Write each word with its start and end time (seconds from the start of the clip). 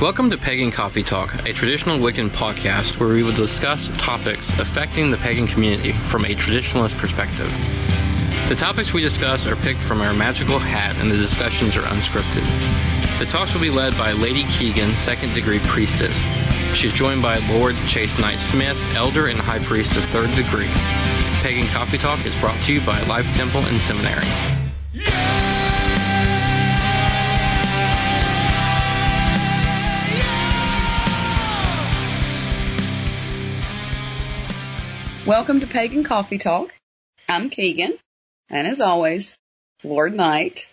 Welcome 0.00 0.30
to 0.30 0.38
Pagan 0.38 0.70
Coffee 0.70 1.02
Talk, 1.02 1.44
a 1.44 1.52
traditional 1.52 1.98
Wiccan 1.98 2.28
podcast 2.28 3.00
where 3.00 3.08
we 3.08 3.24
will 3.24 3.34
discuss 3.34 3.88
topics 3.98 4.56
affecting 4.60 5.10
the 5.10 5.16
pagan 5.16 5.48
community 5.48 5.90
from 5.90 6.24
a 6.24 6.36
traditionalist 6.36 6.96
perspective. 6.96 7.48
The 8.48 8.54
topics 8.54 8.92
we 8.92 9.00
discuss 9.00 9.44
are 9.48 9.56
picked 9.56 9.82
from 9.82 10.00
our 10.00 10.14
magical 10.14 10.60
hat 10.60 10.94
and 10.98 11.10
the 11.10 11.16
discussions 11.16 11.76
are 11.76 11.82
unscripted. 11.82 12.46
The 13.18 13.26
talks 13.26 13.54
will 13.54 13.60
be 13.60 13.70
led 13.70 13.98
by 13.98 14.12
Lady 14.12 14.44
Keegan, 14.44 14.94
second 14.94 15.34
degree 15.34 15.58
priestess. 15.64 16.16
She's 16.76 16.92
joined 16.92 17.20
by 17.20 17.38
Lord 17.48 17.74
Chase 17.88 18.20
Knight 18.20 18.38
Smith, 18.38 18.80
elder 18.94 19.26
and 19.26 19.40
high 19.40 19.58
priest 19.58 19.96
of 19.96 20.04
third 20.04 20.32
degree. 20.36 20.70
Pagan 21.42 21.66
Coffee 21.66 21.98
Talk 21.98 22.24
is 22.24 22.36
brought 22.36 22.62
to 22.62 22.72
you 22.72 22.80
by 22.82 23.02
Life 23.06 23.26
Temple 23.34 23.62
and 23.62 23.80
Seminary. 23.80 24.57
Welcome 35.28 35.60
to 35.60 35.66
Pagan 35.66 36.04
Coffee 36.04 36.38
Talk. 36.38 36.74
I'm 37.28 37.50
Keegan, 37.50 37.98
and 38.48 38.66
as 38.66 38.80
always, 38.80 39.36
Lord 39.84 40.14
Knight. 40.14 40.72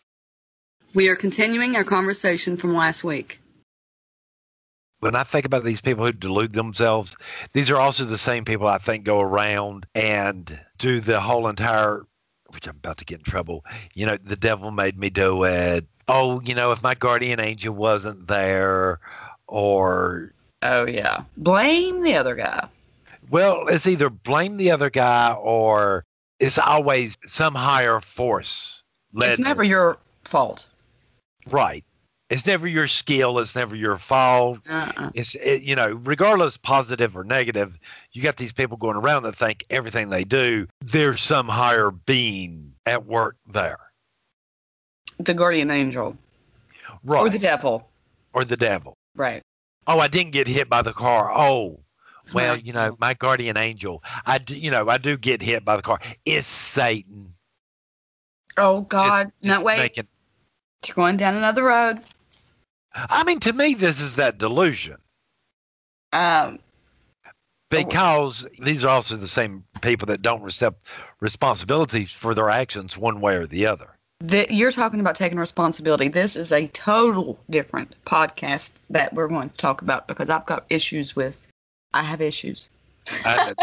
We 0.93 1.09
are 1.09 1.17
continuing 1.17 1.75
our 1.75 1.83
conversation 1.83 2.55
from 2.55 2.73
last 2.73 3.03
week. 3.03 3.41
When 5.01 5.13
I 5.13 5.23
think 5.23 5.45
about 5.45 5.65
these 5.65 5.81
people 5.81 6.05
who 6.05 6.13
delude 6.13 6.53
themselves, 6.53 7.17
these 7.51 7.69
are 7.69 7.75
also 7.75 8.05
the 8.05 8.17
same 8.17 8.45
people 8.45 8.65
I 8.65 8.77
think 8.77 9.03
go 9.03 9.19
around 9.19 9.87
and 9.93 10.57
do 10.77 11.01
the 11.01 11.19
whole 11.19 11.49
entire, 11.49 12.05
which 12.53 12.67
I'm 12.67 12.77
about 12.77 12.99
to 12.99 13.05
get 13.05 13.19
in 13.19 13.25
trouble. 13.25 13.65
You 13.93 14.05
know, 14.05 14.15
the 14.15 14.37
devil 14.37 14.71
made 14.71 14.97
me 14.97 15.09
do 15.09 15.43
it. 15.43 15.85
Oh, 16.07 16.39
you 16.39 16.55
know, 16.55 16.71
if 16.71 16.81
my 16.81 16.95
guardian 16.95 17.41
angel 17.41 17.75
wasn't 17.75 18.29
there, 18.29 19.01
or 19.49 20.31
Oh, 20.61 20.87
yeah. 20.87 21.25
Blame 21.35 22.03
the 22.03 22.15
other 22.15 22.35
guy. 22.35 22.69
Well, 23.29 23.67
it's 23.67 23.87
either 23.87 24.09
blame 24.09 24.57
the 24.57 24.71
other 24.71 24.89
guy 24.89 25.33
or 25.33 26.05
it's 26.39 26.57
always 26.57 27.15
some 27.25 27.55
higher 27.55 27.99
force. 28.01 28.83
led 29.13 29.31
It's 29.31 29.39
never 29.39 29.63
your 29.63 29.97
fault. 30.23 30.67
right. 31.49 31.83
It's 32.31 32.47
never 32.47 32.67
your 32.67 32.87
skill. 32.87 33.37
It's 33.37 33.55
never 33.55 33.75
your 33.75 33.97
fault. 33.97 34.59
Uh-uh. 34.67 35.11
It's 35.13 35.35
it, 35.35 35.61
you 35.61 35.75
know, 35.75 35.91
regardless 36.03 36.57
positive 36.57 37.15
or 37.15 37.23
negative, 37.23 37.77
you 38.13 38.23
got 38.23 38.37
these 38.37 38.51
people 38.51 38.77
going 38.77 38.95
around 38.95 39.23
that 39.23 39.35
think 39.35 39.63
everything 39.69 40.09
they 40.09 40.23
do, 40.23 40.65
there's 40.81 41.21
some 41.21 41.47
higher 41.47 41.91
being 41.91 42.73
at 42.87 43.05
work 43.05 43.37
there. 43.47 43.77
The 45.19 45.35
guardian 45.35 45.69
angel. 45.69 46.17
Right. 47.03 47.21
Or 47.21 47.29
the 47.29 47.37
devil. 47.37 47.89
Or 48.33 48.43
the 48.43 48.57
devil. 48.57 48.97
Right. 49.15 49.43
Oh, 49.85 49.99
I 49.99 50.07
didn't 50.07 50.31
get 50.31 50.47
hit 50.47 50.67
by 50.67 50.81
the 50.81 50.93
car. 50.93 51.31
Oh, 51.31 51.79
well, 52.33 52.57
you 52.57 52.73
know, 52.73 52.95
my 52.99 53.13
guardian 53.13 53.57
angel. 53.57 54.03
I 54.25 54.37
do, 54.37 54.57
you 54.57 54.71
know, 54.71 54.89
I 54.89 54.97
do 54.97 55.17
get 55.17 55.41
hit 55.41 55.63
by 55.65 55.75
the 55.75 55.81
car. 55.81 55.99
It's 56.25 56.47
Satan. 56.47 57.33
Oh, 58.57 58.79
Just- 58.81 58.89
God. 58.89 59.31
no, 59.43 59.53
just 59.55 59.63
wait. 59.65 59.77
making- 59.77 60.07
You're 60.87 60.95
going 60.95 61.17
down 61.17 61.35
another 61.35 61.63
road. 61.63 61.99
I 62.93 63.23
mean, 63.25 63.39
to 63.41 63.51
me, 63.53 63.73
this 63.73 63.99
is 63.99 64.15
that 64.15 64.37
delusion 64.37 64.97
Um, 66.13 66.59
because 67.69 68.47
these 68.59 68.85
are 68.85 68.89
also 68.89 69.17
the 69.17 69.27
same 69.27 69.65
people 69.81 70.05
that 70.05 70.21
don't 70.21 70.43
accept 70.45 70.87
responsibilities 71.19 72.11
for 72.11 72.33
their 72.33 72.49
actions 72.49 72.97
one 72.97 73.19
way 73.19 73.35
or 73.35 73.47
the 73.47 73.65
other. 73.65 73.89
the, 74.21 74.47
you're 74.49 74.71
talking 74.71 75.01
about 75.01 75.15
taking 75.15 75.37
responsibility. 75.37 76.07
This 76.07 76.37
is 76.37 76.51
a 76.53 76.67
total 76.67 77.37
different 77.49 77.93
podcast 78.05 78.71
that 78.89 79.13
we're 79.13 79.27
going 79.27 79.49
to 79.49 79.57
talk 79.57 79.81
about 79.81 80.07
because 80.07 80.29
I've 80.29 80.45
got 80.45 80.65
issues 80.69 81.15
with. 81.17 81.44
I 81.95 82.03
have 82.03 82.19
issues. 82.21 82.69
I, 83.23 83.53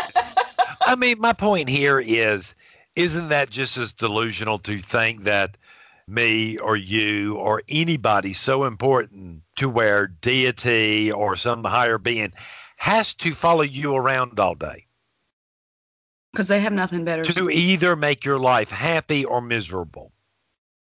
I 0.81 0.97
mean, 0.97 1.21
my 1.21 1.35
point 1.35 1.69
here 1.69 2.01
is 2.01 2.55
isn't 2.97 3.29
that 3.29 3.51
just 3.51 3.77
as 3.77 3.93
delusional 3.93 4.59
to 4.61 4.81
think 4.81 5.25
that 5.25 5.57
me 6.09 6.57
or 6.59 6.77
you 6.77 7.37
or 7.37 7.63
anybody 7.69 8.33
so 8.33 8.65
important 8.65 9.43
to 9.57 9.69
where 9.69 10.09
deity 10.09 11.13
or 11.13 11.37
some 11.37 11.65
higher 11.65 11.99
being 11.99 12.33
has 12.77 13.15
to 13.15 13.33
follow 13.33 13.63
you 13.63 13.95
around 13.95 14.41
all 14.41 14.55
day 14.55 14.87
Because 16.33 16.49
they 16.49 16.61
have 16.61 16.73
nothing 16.73 17.05
better 17.05 17.25
to 17.25 17.51
either 17.51 17.97
make 17.97 18.25
your 18.25 18.39
life 18.41 18.71
happy 18.71 19.25
or 19.25 19.41
miserable? 19.41 20.13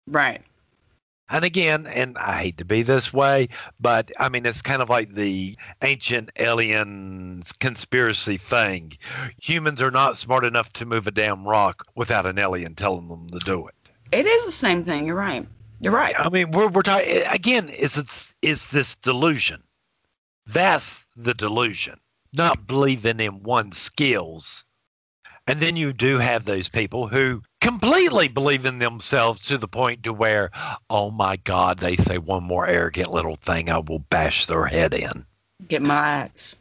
Right. 0.07 0.43
And 1.31 1.45
again, 1.45 1.87
and 1.87 2.17
I 2.17 2.43
hate 2.43 2.59
to 2.59 2.65
be 2.65 2.83
this 2.83 3.13
way, 3.13 3.49
but 3.79 4.11
I 4.19 4.29
mean, 4.31 4.47
it's 4.47 4.63
kind 4.63 4.81
of 4.81 4.89
like 4.89 5.15
the 5.15 5.57
ancient 5.83 6.31
alien 6.39 7.43
conspiracy 7.61 8.39
thing. 8.39 8.97
Humans 9.43 9.83
are 9.83 9.91
not 9.91 10.17
smart 10.17 10.45
enough 10.45 10.73
to 10.75 10.87
move 10.87 11.07
a 11.07 11.11
damn 11.11 11.47
rock 11.47 11.85
without 11.95 12.25
an 12.25 12.39
alien 12.39 12.75
telling 12.75 13.09
them 13.09 13.29
to 13.29 13.39
do 13.41 13.67
it. 13.69 13.75
It 14.11 14.25
is 14.25 14.47
the 14.47 14.53
same 14.53 14.83
thing. 14.83 15.07
You're 15.07 15.17
right. 15.17 15.47
You're 15.81 15.93
right. 15.93 16.15
I 16.19 16.31
mean, 16.31 16.51
we're, 16.51 16.69
we're 16.69 16.83
talking, 16.83 17.23
again, 17.31 17.69
it's, 17.77 17.99
it's, 17.99 18.35
it's 18.41 18.67
this 18.69 18.97
delusion. 18.97 19.63
That's 20.47 21.05
the 21.15 21.35
delusion, 21.35 22.01
not 22.33 22.67
believing 22.67 23.21
in 23.21 23.43
one's 23.43 23.77
skills. 23.77 24.65
And 25.47 25.61
then 25.61 25.77
you 25.77 25.93
do 25.93 26.19
have 26.19 26.45
those 26.45 26.69
people 26.69 27.09
who 27.09 27.43
completely 27.61 28.29
believe 28.29 28.65
in 28.67 28.79
themselves 28.79 29.41
to 29.47 29.59
the 29.59 29.69
point 29.69 30.03
to 30.05 30.13
where, 30.13 30.51
oh 30.91 31.11
my 31.11 31.37
God, 31.37 31.79
they 31.79 31.97
say 31.97 32.19
one 32.19 32.45
more 32.45 32.67
arrogant 32.67 33.11
little 33.11 33.37
thing, 33.37 33.71
I 33.71 33.79
will 33.79 33.99
bash 34.11 34.47
their 34.47 34.67
head 34.67 34.95
in. 34.95 35.25
Get 35.67 35.83
my 35.83 35.97
axe. 35.97 36.57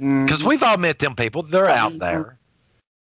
Mm. 0.00 0.26
Because 0.26 0.42
we've 0.44 0.62
all 0.62 0.78
met 0.78 0.98
them 0.98 1.14
people. 1.14 1.42
They're 1.42 1.68
out 1.68 1.92
Mhm. 1.92 1.98
there. 1.98 2.38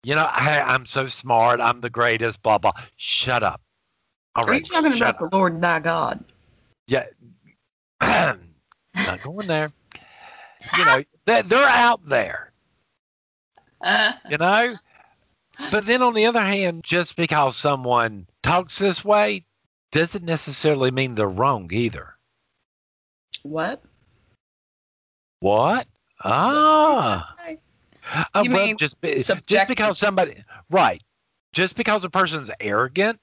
You 0.04 0.16
know, 0.16 0.28
hey, 0.28 0.62
I'm 0.62 0.86
so 0.86 1.08
smart. 1.08 1.60
I'm 1.60 1.82
the 1.82 1.90
greatest, 1.90 2.44
blah, 2.44 2.60
blah. 2.60 2.74
Shut 2.98 3.42
up. 3.42 3.62
All 4.36 4.46
Are 4.46 4.54
you 4.54 4.62
talking 4.62 4.92
shut 4.92 5.02
about 5.02 5.32
the 5.32 5.36
Lord 5.36 5.62
thy 5.62 5.80
God? 5.80 6.24
Yeah. 6.88 7.06
Not 8.02 9.24
going 9.24 9.48
there. 9.48 9.72
You 10.78 10.86
know, 10.86 11.04
they're, 11.26 11.44
they're 11.44 11.68
out 11.68 12.08
there, 12.08 12.52
Uh, 13.82 14.14
you 14.30 14.38
know? 14.38 14.74
But 15.72 15.86
then 15.86 16.02
on 16.02 16.14
the 16.14 16.26
other 16.26 16.44
hand, 16.44 16.84
just 16.84 17.16
because 17.16 17.56
someone 17.56 18.28
talks 18.44 18.78
this 18.78 19.04
way 19.04 19.46
doesn't 19.92 20.26
necessarily 20.26 20.92
mean 20.92 21.16
they're 21.16 21.28
wrong 21.28 21.70
either. 21.72 22.16
what? 23.44 23.84
What? 25.40 25.88
Ah. 26.24 27.34
Uh, 27.46 28.44
You 28.44 28.52
well, 28.52 28.66
mean 28.68 28.78
just, 28.78 29.00
be, 29.02 29.16
just 29.16 29.68
because 29.68 29.98
somebody, 29.98 30.36
right. 30.70 31.02
Just 31.54 31.76
because 31.76 32.04
a 32.04 32.10
person's 32.10 32.52
arrogant, 32.60 33.20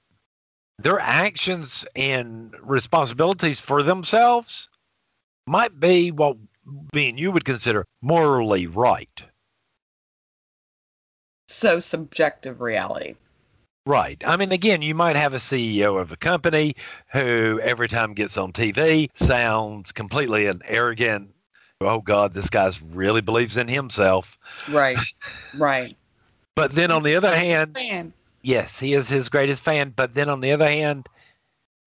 their 0.79 0.99
actions 0.99 1.85
and 1.95 2.53
responsibilities 2.61 3.59
for 3.59 3.83
themselves 3.83 4.69
might 5.45 5.79
be 5.79 6.11
what 6.11 6.37
being 6.91 7.17
you 7.17 7.31
would 7.31 7.45
consider 7.45 7.85
morally 8.01 8.67
right. 8.67 9.23
So 11.63 11.79
subjective 11.79 12.59
reality. 12.59 13.15
Right. 13.85 14.21
I 14.27 14.35
mean, 14.35 14.51
again, 14.51 14.81
you 14.81 14.93
might 14.93 15.15
have 15.15 15.33
a 15.33 15.37
CEO 15.37 15.97
of 15.97 16.11
a 16.11 16.17
company 16.17 16.75
who 17.13 17.57
every 17.63 17.87
time 17.87 18.13
gets 18.13 18.35
on 18.35 18.51
TV 18.51 19.09
sounds 19.13 19.93
completely 19.93 20.47
an 20.47 20.59
arrogant. 20.65 21.29
Oh 21.79 22.01
God, 22.01 22.33
this 22.33 22.49
guy's 22.49 22.81
really 22.81 23.21
believes 23.21 23.55
in 23.55 23.69
himself. 23.69 24.37
Right. 24.69 24.97
right. 25.57 25.95
But 26.53 26.73
then 26.73 26.91
on 26.91 27.03
the 27.03 27.15
other 27.15 27.33
hand, 27.33 27.71
Man. 27.71 28.11
yes, 28.41 28.77
he 28.77 28.93
is 28.93 29.07
his 29.07 29.29
greatest 29.29 29.63
fan. 29.63 29.93
But 29.95 30.15
then 30.15 30.27
on 30.27 30.41
the 30.41 30.51
other 30.51 30.67
hand, 30.67 31.07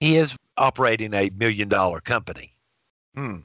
he 0.00 0.16
is 0.16 0.34
operating 0.56 1.12
a 1.12 1.28
million 1.36 1.68
dollar 1.68 2.00
company. 2.00 2.54
Hmm. 3.14 3.40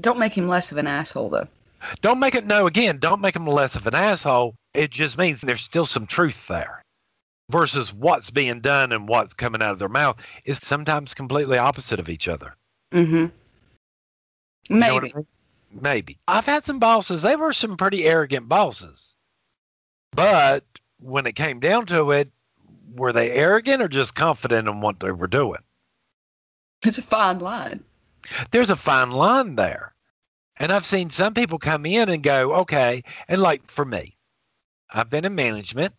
Don't 0.00 0.20
make 0.20 0.34
him 0.38 0.46
less 0.46 0.70
of 0.70 0.78
an 0.78 0.86
asshole, 0.86 1.30
though. 1.30 1.48
Don't 2.00 2.20
make 2.20 2.36
it, 2.36 2.46
no, 2.46 2.68
again, 2.68 2.98
don't 2.98 3.20
make 3.20 3.34
him 3.34 3.46
less 3.46 3.74
of 3.74 3.88
an 3.88 3.94
asshole. 3.94 4.54
It 4.76 4.90
just 4.90 5.18
means 5.18 5.40
there's 5.40 5.62
still 5.62 5.86
some 5.86 6.06
truth 6.06 6.46
there. 6.46 6.82
Versus 7.48 7.94
what's 7.94 8.30
being 8.30 8.60
done 8.60 8.90
and 8.90 9.08
what's 9.08 9.32
coming 9.32 9.62
out 9.62 9.70
of 9.70 9.78
their 9.78 9.88
mouth 9.88 10.16
is 10.44 10.58
sometimes 10.58 11.14
completely 11.14 11.58
opposite 11.58 12.00
of 12.00 12.08
each 12.08 12.26
other. 12.26 12.56
Mm-hmm. 12.92 13.14
You 13.14 14.76
know 14.76 14.94
Maybe. 15.00 15.12
I 15.12 15.16
mean? 15.16 15.26
Maybe. 15.80 16.18
I've 16.26 16.46
had 16.46 16.66
some 16.66 16.78
bosses, 16.78 17.22
they 17.22 17.36
were 17.36 17.52
some 17.52 17.76
pretty 17.76 18.04
arrogant 18.04 18.48
bosses. 18.48 19.14
But 20.12 20.64
when 20.98 21.26
it 21.26 21.36
came 21.36 21.60
down 21.60 21.86
to 21.86 22.10
it, 22.10 22.30
were 22.94 23.12
they 23.12 23.30
arrogant 23.30 23.82
or 23.82 23.88
just 23.88 24.14
confident 24.14 24.66
in 24.68 24.80
what 24.80 25.00
they 25.00 25.12
were 25.12 25.26
doing? 25.26 25.60
It's 26.84 26.98
a 26.98 27.02
fine 27.02 27.38
line. 27.38 27.84
There's 28.50 28.70
a 28.70 28.76
fine 28.76 29.10
line 29.10 29.56
there. 29.56 29.94
And 30.56 30.72
I've 30.72 30.86
seen 30.86 31.10
some 31.10 31.34
people 31.34 31.58
come 31.58 31.84
in 31.86 32.08
and 32.08 32.22
go, 32.22 32.54
okay. 32.54 33.04
And 33.28 33.42
like 33.42 33.70
for 33.70 33.84
me, 33.84 34.15
I've 34.90 35.10
been 35.10 35.24
in 35.24 35.34
management 35.34 35.94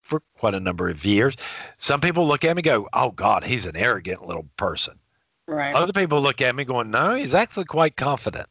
for 0.00 0.22
quite 0.38 0.54
a 0.54 0.60
number 0.60 0.88
of 0.88 1.04
years. 1.04 1.36
Some 1.78 2.00
people 2.00 2.26
look 2.26 2.44
at 2.44 2.54
me 2.54 2.60
and 2.60 2.64
go, 2.64 2.88
oh 2.92 3.10
God, 3.10 3.44
he's 3.44 3.66
an 3.66 3.76
arrogant 3.76 4.26
little 4.26 4.46
person. 4.56 4.98
Right. 5.46 5.74
Other 5.74 5.92
people 5.92 6.20
look 6.20 6.40
at 6.40 6.54
me 6.54 6.64
going, 6.64 6.90
no, 6.90 7.14
he's 7.14 7.34
actually 7.34 7.64
quite 7.64 7.96
confident. 7.96 8.48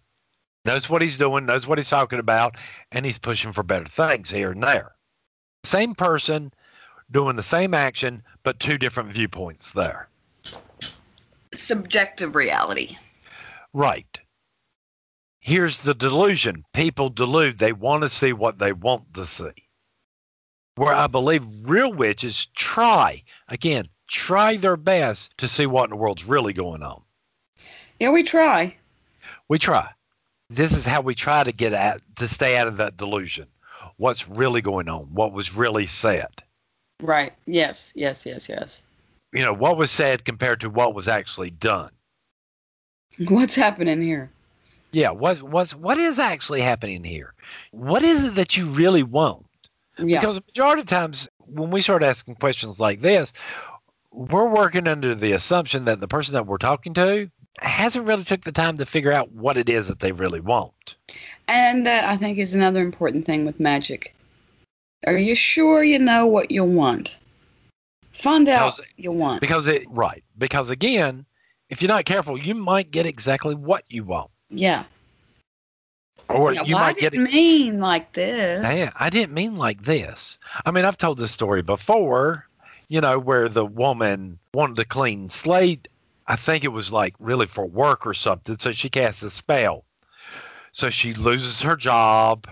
Knows 0.66 0.90
what 0.90 1.02
he's 1.02 1.18
doing, 1.18 1.46
knows 1.46 1.68
what 1.68 1.78
he's 1.78 1.90
talking 1.90 2.20
about, 2.20 2.56
and 2.92 3.06
he's 3.06 3.18
pushing 3.18 3.52
for 3.52 3.64
better 3.64 3.86
things 3.86 4.30
here 4.30 4.52
and 4.52 4.64
there. 4.64 4.94
Same 5.64 5.94
person 5.94 6.54
doing 7.12 7.36
the 7.36 7.44
same 7.44 7.74
action, 7.74 8.24
but 8.44 8.60
two 8.60 8.78
different 8.78 9.12
viewpoints 9.12 9.72
there. 9.72 10.10
Subjective 11.54 12.36
reality. 12.36 12.98
Right. 13.74 14.20
Here's 15.46 15.82
the 15.82 15.94
delusion 15.94 16.64
people 16.74 17.10
delude, 17.10 17.60
they 17.60 17.74
want 17.74 18.04
to 18.04 18.10
see 18.10 18.32
what 18.32 18.60
they 18.60 18.72
want 18.72 19.14
to 19.16 19.26
see. 19.26 19.52
Where 20.76 20.96
I 20.96 21.08
believe 21.08 21.44
real 21.64 21.92
witches 21.92 22.46
try, 22.56 23.24
again, 23.50 23.90
try 24.08 24.56
their 24.56 24.78
best 24.78 25.38
to 25.40 25.50
see 25.50 25.66
what 25.66 25.84
in 25.84 25.90
the 25.90 25.96
world's 25.98 26.24
really 26.24 26.54
going 26.54 26.82
on. 26.82 27.04
Yeah, 28.00 28.12
we 28.12 28.24
try. 28.24 28.78
We 29.50 29.60
try. 29.60 29.90
This 30.50 30.72
is 30.72 30.86
how 30.86 31.02
we 31.02 31.14
try 31.14 31.44
to 31.44 31.52
get 31.52 31.74
at 31.74 32.02
to 32.16 32.28
stay 32.30 32.56
out 32.56 32.70
of 32.70 32.78
that 32.78 32.96
delusion. 32.96 33.48
What's 33.98 34.30
really 34.30 34.62
going 34.62 34.88
on? 34.88 35.14
What 35.14 35.34
was 35.34 35.54
really 35.54 35.88
said? 35.88 36.42
Right. 37.02 37.34
Yes. 37.48 37.92
Yes. 37.98 38.26
Yes. 38.26 38.48
Yes. 38.48 38.82
You 39.34 39.44
know, 39.44 39.54
what 39.54 39.76
was 39.76 39.92
said 39.92 40.24
compared 40.24 40.62
to 40.62 40.70
what 40.70 40.96
was 40.96 41.10
actually 41.10 41.50
done. 41.50 41.90
What's 43.28 43.56
happening 43.56 44.02
here? 44.02 44.32
Yeah, 44.94 45.10
what 45.10 45.42
what's 45.42 45.76
what 45.76 45.98
is 45.98 46.20
actually 46.20 46.62
happening 46.62 47.04
here? 47.04 47.34
What 47.72 48.04
is 48.04 48.24
it 48.24 48.36
that 48.36 48.56
you 48.56 48.68
really 48.68 49.04
want? 49.04 49.46
Yeah. 49.98 50.20
Because 50.20 50.38
the 50.38 50.44
majority 50.48 50.82
of 50.82 50.88
times 50.88 51.28
when 51.40 51.72
we 51.72 51.82
start 51.82 52.04
asking 52.04 52.36
questions 52.36 52.80
like 52.80 53.02
this, 53.02 53.34
we're 54.12 54.48
working 54.48 54.88
under 54.88 55.16
the 55.16 55.32
assumption 55.34 55.86
that 55.86 56.00
the 56.00 56.08
person 56.08 56.34
that 56.36 56.46
we're 56.46 56.58
talking 56.58 56.94
to 56.94 57.30
hasn't 57.60 58.06
really 58.06 58.24
took 58.24 58.42
the 58.42 58.52
time 58.52 58.78
to 58.78 58.86
figure 58.86 59.12
out 59.12 59.32
what 59.32 59.58
it 59.58 59.68
is 59.68 59.88
that 59.88 60.00
they 60.00 60.12
really 60.12 60.40
want. 60.40 60.96
And 61.48 61.86
that 61.86 62.06
I 62.06 62.16
think 62.16 62.38
is 62.38 62.56
another 62.56 62.82
important 62.82 63.26
thing 63.26 63.46
with 63.46 63.60
magic. 63.60 64.16
Are 65.06 65.18
you 65.18 65.36
sure 65.36 65.84
you 65.84 66.00
know 66.00 66.26
what 66.26 66.52
you 66.52 66.64
want? 66.64 67.18
Find 68.12 68.48
out 68.48 68.78
Because- 68.78 68.80
what 68.80 68.88
you 68.98 69.12
want. 69.12 69.42
Because 69.42 69.68
it 69.68 69.84
right. 69.90 70.24
Because 70.38 70.70
again, 70.70 71.26
if 71.70 71.82
you're 71.82 71.90
not 71.90 72.06
careful, 72.06 72.38
you 72.38 72.54
might 72.54 72.92
get 72.92 73.06
exactly 73.06 73.56
what 73.56 73.84
you 73.90 74.04
want. 74.04 74.30
Yeah. 74.54 74.84
Or 76.30 76.54
yeah 76.54 76.64
you 76.64 76.76
might 76.76 76.98
get 76.98 77.12
didn't 77.12 77.34
mean 77.34 77.80
like 77.80 78.14
this. 78.14 78.64
Hey, 78.64 78.88
I 79.00 79.10
didn't 79.10 79.34
mean 79.34 79.56
like 79.56 79.84
this. 79.84 80.38
I 80.66 80.72
mean, 80.72 80.86
I've 80.86 80.98
told 80.98 81.18
this 81.18 81.32
story 81.32 81.62
before, 81.62 82.48
you 82.88 83.02
know, 83.02 83.20
where 83.20 83.50
the 83.50 83.66
woman 83.66 84.40
wanted 84.54 84.78
to 84.78 84.86
clean 84.86 85.30
slate. 85.30 85.88
I 86.28 86.36
think 86.36 86.64
it 86.64 86.70
was 86.70 86.92
like 86.92 87.16
really 87.20 87.48
for 87.48 87.66
work 87.66 88.08
or 88.08 88.14
something. 88.14 88.58
So 88.58 88.72
she 88.72 88.90
casts 88.90 89.24
a 89.24 89.30
spell. 89.30 89.84
So 90.72 90.90
she 90.90 91.14
loses 91.14 91.62
her 91.62 91.76
job. 91.76 92.48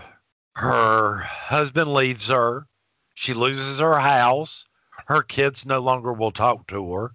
Her 0.54 1.18
husband 1.18 1.92
leaves 1.92 2.28
her. 2.28 2.66
She 3.14 3.34
loses 3.34 3.80
her 3.80 3.98
house. 3.98 4.66
Her 5.06 5.22
kids 5.22 5.64
no 5.66 5.80
longer 5.80 6.12
will 6.12 6.30
talk 6.30 6.66
to 6.68 6.92
her. 6.92 7.12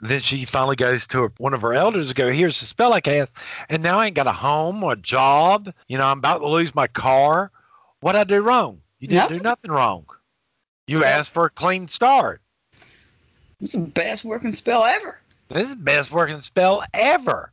Then 0.00 0.20
she 0.20 0.44
finally 0.44 0.76
goes 0.76 1.06
to 1.08 1.22
her, 1.22 1.32
one 1.38 1.54
of 1.54 1.62
her 1.62 1.72
elders 1.72 2.08
and 2.08 2.16
go, 2.16 2.30
here's 2.30 2.58
the 2.60 2.66
spell 2.66 2.92
I 2.92 3.00
cast. 3.00 3.30
And 3.68 3.82
now 3.82 3.98
I 4.00 4.06
ain't 4.06 4.16
got 4.16 4.26
a 4.26 4.32
home 4.32 4.82
or 4.82 4.92
a 4.92 4.96
job. 4.96 5.72
You 5.88 5.98
know, 5.98 6.06
I'm 6.06 6.18
about 6.18 6.38
to 6.38 6.48
lose 6.48 6.74
my 6.74 6.86
car. 6.88 7.50
What'd 8.00 8.20
I 8.20 8.24
do 8.24 8.42
wrong? 8.42 8.80
You 8.98 9.08
didn't 9.08 9.28
do 9.28 9.34
Nothing. 9.34 9.42
nothing 9.44 9.70
wrong. 9.70 10.06
You 10.86 11.04
asked 11.04 11.32
for 11.32 11.46
a 11.46 11.50
clean 11.50 11.88
start. 11.88 12.42
It's 13.60 13.72
the 13.72 13.78
best 13.78 14.24
working 14.24 14.52
spell 14.52 14.84
ever. 14.84 15.18
This 15.48 15.68
is 15.68 15.76
the 15.76 15.82
best 15.82 16.10
working 16.10 16.40
spell 16.40 16.84
ever. 16.92 17.52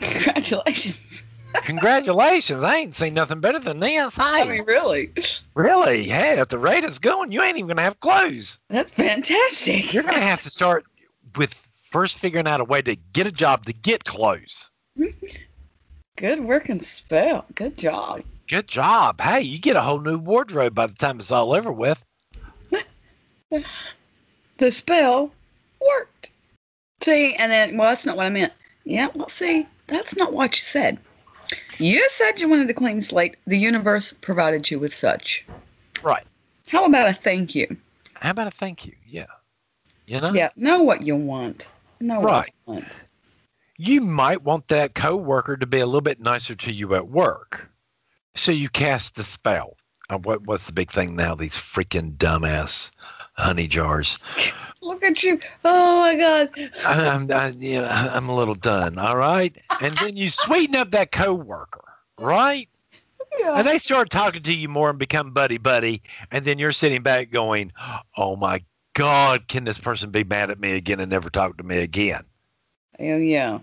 Congratulations. 0.00 1.24
Congratulations. 1.62 2.62
I 2.62 2.76
ain't 2.76 2.96
seen 2.96 3.14
nothing 3.14 3.40
better 3.40 3.58
than 3.58 3.80
this. 3.80 4.16
Hey, 4.16 4.22
I 4.22 4.44
mean, 4.44 4.64
really. 4.64 5.10
really? 5.54 6.04
Hey, 6.04 6.38
at 6.38 6.50
the 6.50 6.58
rate 6.58 6.84
it's 6.84 6.98
going, 6.98 7.32
you 7.32 7.42
ain't 7.42 7.56
even 7.56 7.68
going 7.68 7.76
to 7.78 7.82
have 7.82 8.00
clothes. 8.00 8.58
That's 8.68 8.92
fantastic. 8.92 9.94
You're 9.94 10.02
going 10.02 10.16
to 10.16 10.20
have 10.20 10.42
to 10.42 10.50
start 10.50 10.84
with 11.36 11.67
first 11.90 12.18
figuring 12.18 12.46
out 12.46 12.60
a 12.60 12.64
way 12.64 12.82
to 12.82 12.96
get 13.12 13.26
a 13.26 13.32
job 13.32 13.64
to 13.66 13.72
get 13.72 14.04
clothes. 14.04 14.70
Good 16.16 16.40
working 16.40 16.80
spell. 16.80 17.44
Good 17.54 17.78
job. 17.78 18.22
Good 18.48 18.66
job. 18.66 19.20
Hey, 19.20 19.42
you 19.42 19.58
get 19.58 19.76
a 19.76 19.82
whole 19.82 20.00
new 20.00 20.18
wardrobe 20.18 20.74
by 20.74 20.86
the 20.86 20.94
time 20.94 21.18
it's 21.18 21.32
all 21.32 21.54
over 21.54 21.72
with. 21.72 22.02
The 24.58 24.72
spell 24.72 25.30
worked. 25.80 26.32
See, 27.00 27.36
and 27.36 27.52
then, 27.52 27.76
well, 27.76 27.90
that's 27.90 28.04
not 28.04 28.16
what 28.16 28.26
I 28.26 28.28
meant. 28.28 28.52
Yeah, 28.84 29.06
well, 29.14 29.28
see, 29.28 29.68
that's 29.86 30.16
not 30.16 30.32
what 30.32 30.56
you 30.56 30.62
said. 30.62 30.98
You 31.78 32.04
said 32.10 32.40
you 32.40 32.48
wanted 32.48 32.68
a 32.68 32.74
clean 32.74 33.00
slate. 33.00 33.36
The 33.46 33.56
universe 33.56 34.12
provided 34.12 34.68
you 34.68 34.80
with 34.80 34.92
such. 34.92 35.46
Right. 36.02 36.26
How 36.68 36.86
about 36.86 37.08
a 37.08 37.12
thank 37.12 37.54
you? 37.54 37.68
How 38.14 38.30
about 38.30 38.48
a 38.48 38.50
thank 38.50 38.84
you? 38.84 38.94
Yeah. 39.08 39.26
You 40.06 40.20
know? 40.20 40.32
Yeah, 40.32 40.50
know 40.56 40.82
what 40.82 41.02
you 41.02 41.14
want. 41.14 41.68
Know 42.00 42.22
Right. 42.22 42.52
you 43.76 44.00
might 44.00 44.42
want 44.42 44.68
that 44.68 44.94
coworker 44.94 45.56
to 45.56 45.66
be 45.66 45.80
a 45.80 45.86
little 45.86 46.00
bit 46.00 46.20
nicer 46.20 46.54
to 46.54 46.72
you 46.72 46.94
at 46.94 47.08
work. 47.08 47.70
So 48.34 48.52
you 48.52 48.68
cast 48.68 49.14
the 49.16 49.22
spell. 49.22 49.76
Uh, 50.10 50.18
what 50.18 50.42
what's 50.46 50.66
the 50.66 50.72
big 50.72 50.90
thing 50.90 51.16
now? 51.16 51.34
These 51.34 51.54
freaking 51.56 52.16
dumbass 52.16 52.90
honey 53.34 53.68
jars. 53.68 54.18
Look 54.82 55.02
at 55.02 55.22
you. 55.22 55.38
Oh 55.64 55.96
my 56.00 56.14
God. 56.14 56.50
I'm 56.86 57.30
I, 57.32 57.48
you 57.48 57.82
know, 57.82 57.88
I'm 57.88 58.28
a 58.28 58.34
little 58.34 58.54
done. 58.54 58.96
All 58.98 59.16
right, 59.16 59.54
and 59.82 59.96
then 59.98 60.16
you 60.16 60.30
sweeten 60.30 60.76
up 60.76 60.92
that 60.92 61.10
coworker, 61.12 61.84
right? 62.18 62.68
Yeah. 63.40 63.58
And 63.58 63.68
they 63.68 63.78
start 63.78 64.08
talking 64.10 64.42
to 64.44 64.54
you 64.54 64.68
more 64.68 64.88
and 64.88 64.98
become 64.98 65.32
buddy 65.32 65.58
buddy, 65.58 66.00
and 66.30 66.44
then 66.44 66.58
you're 66.58 66.72
sitting 66.72 67.02
back 67.02 67.30
going, 67.30 67.72
"Oh 68.16 68.36
my 68.36 68.62
God, 68.98 69.46
can 69.46 69.64
this 69.64 69.78
person 69.78 70.10
be 70.10 70.24
mad 70.24 70.50
at 70.50 70.58
me 70.58 70.72
again 70.72 70.98
and 70.98 71.10
never 71.10 71.30
talk 71.30 71.56
to 71.56 71.64
me 71.64 71.78
again?" 71.78 72.24
Oh, 72.98 73.16
yeah. 73.16 73.60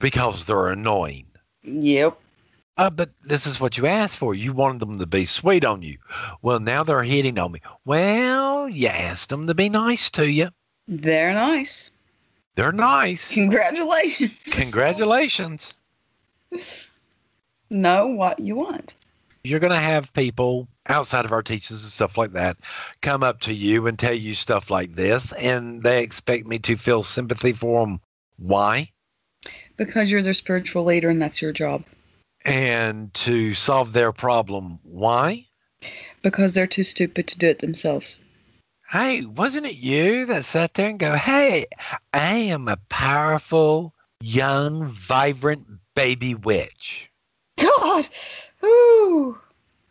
Because 0.00 0.44
they're 0.44 0.68
annoying. 0.68 1.26
Yep. 1.62 2.18
Uh, 2.76 2.90
but 2.90 3.10
this 3.24 3.46
is 3.46 3.60
what 3.60 3.78
you 3.78 3.86
asked 3.86 4.18
for. 4.18 4.34
You 4.34 4.52
wanted 4.52 4.80
them 4.80 4.98
to 4.98 5.06
be 5.06 5.24
sweet 5.24 5.64
on 5.64 5.80
you. 5.82 5.98
Well, 6.42 6.60
now 6.60 6.82
they're 6.82 7.04
hitting 7.04 7.38
on 7.38 7.52
me. 7.52 7.60
Well, 7.84 8.68
you 8.68 8.88
asked 8.88 9.30
them 9.30 9.46
to 9.46 9.54
be 9.54 9.68
nice 9.68 10.10
to 10.10 10.28
you. 10.28 10.48
They're 10.88 11.32
nice. 11.32 11.90
They're 12.56 12.72
nice. 12.72 13.32
Congratulations. 13.32 14.38
Congratulations. 14.50 15.74
Know 17.70 18.08
what 18.08 18.40
you 18.40 18.56
want. 18.56 18.94
You're 19.44 19.60
going 19.60 19.72
to 19.72 19.78
have 19.78 20.12
people 20.12 20.68
outside 20.88 21.24
of 21.24 21.32
our 21.32 21.42
teachers 21.42 21.82
and 21.82 21.92
stuff 21.92 22.16
like 22.16 22.32
that 22.32 22.56
come 23.00 23.22
up 23.22 23.40
to 23.40 23.52
you 23.54 23.86
and 23.86 23.98
tell 23.98 24.14
you 24.14 24.34
stuff 24.34 24.70
like 24.70 24.94
this, 24.94 25.32
and 25.32 25.82
they 25.82 26.02
expect 26.02 26.46
me 26.46 26.58
to 26.60 26.76
feel 26.76 27.02
sympathy 27.02 27.52
for 27.52 27.86
them. 27.86 28.00
Why? 28.38 28.90
Because 29.76 30.10
you're 30.10 30.22
their 30.22 30.34
spiritual 30.34 30.84
leader 30.84 31.08
and 31.08 31.20
that's 31.20 31.40
your 31.40 31.52
job. 31.52 31.84
And 32.44 33.12
to 33.14 33.54
solve 33.54 33.92
their 33.92 34.12
problem. 34.12 34.78
Why? 34.82 35.46
Because 36.22 36.52
they're 36.52 36.66
too 36.66 36.84
stupid 36.84 37.26
to 37.28 37.38
do 37.38 37.48
it 37.48 37.58
themselves. 37.58 38.18
Hey, 38.90 39.24
wasn't 39.24 39.66
it 39.66 39.76
you 39.76 40.26
that 40.26 40.44
sat 40.44 40.74
there 40.74 40.90
and 40.90 40.98
go, 40.98 41.16
hey, 41.16 41.66
I 42.14 42.36
am 42.36 42.68
a 42.68 42.78
powerful, 42.88 43.94
young, 44.20 44.86
vibrant 44.86 45.66
baby 45.96 46.34
witch? 46.34 47.10
God! 47.58 48.04
Ooh! 48.62 49.38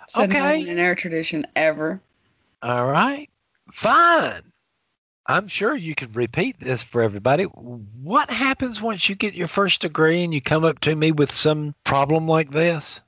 Said 0.07 0.31
Okay. 0.31 0.67
in 0.67 0.79
our 0.79 0.95
tradition 0.95 1.47
ever. 1.55 2.01
All 2.62 2.88
right, 2.88 3.29
fine. 3.71 4.41
I'm 5.27 5.47
sure 5.47 5.75
you 5.75 5.95
could 5.95 6.15
repeat 6.15 6.59
this 6.59 6.83
for 6.83 7.01
everybody. 7.01 7.43
What 7.45 8.29
happens 8.29 8.81
once 8.81 9.09
you 9.09 9.15
get 9.15 9.33
your 9.33 9.47
first 9.47 9.81
degree 9.81 10.24
and 10.24 10.33
you 10.33 10.39
come 10.41 10.63
up 10.63 10.79
to 10.81 10.95
me 10.95 11.12
with 11.12 11.33
some 11.33 11.74
problem 11.83 12.27
like 12.27 12.51
this? 12.51 13.01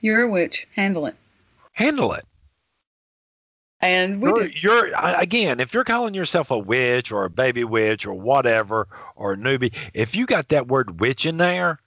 You're 0.00 0.22
a 0.22 0.28
witch. 0.28 0.68
Handle 0.76 1.06
it. 1.06 1.16
Handle 1.72 2.12
it. 2.12 2.26
And 3.80 4.20
we 4.20 4.28
you're, 4.28 4.48
do. 4.48 4.58
you're 4.58 4.90
again, 4.94 5.60
if 5.60 5.72
you're 5.72 5.84
calling 5.84 6.14
yourself 6.14 6.50
a 6.50 6.58
witch 6.58 7.12
or 7.12 7.24
a 7.24 7.30
baby 7.30 7.64
witch 7.64 8.06
or 8.06 8.14
whatever 8.14 8.88
or 9.14 9.32
a 9.32 9.36
newbie, 9.36 9.74
if 9.94 10.14
you 10.16 10.26
got 10.26 10.48
that 10.48 10.68
word 10.68 11.00
witch 11.00 11.24
in 11.26 11.36
there, 11.36 11.78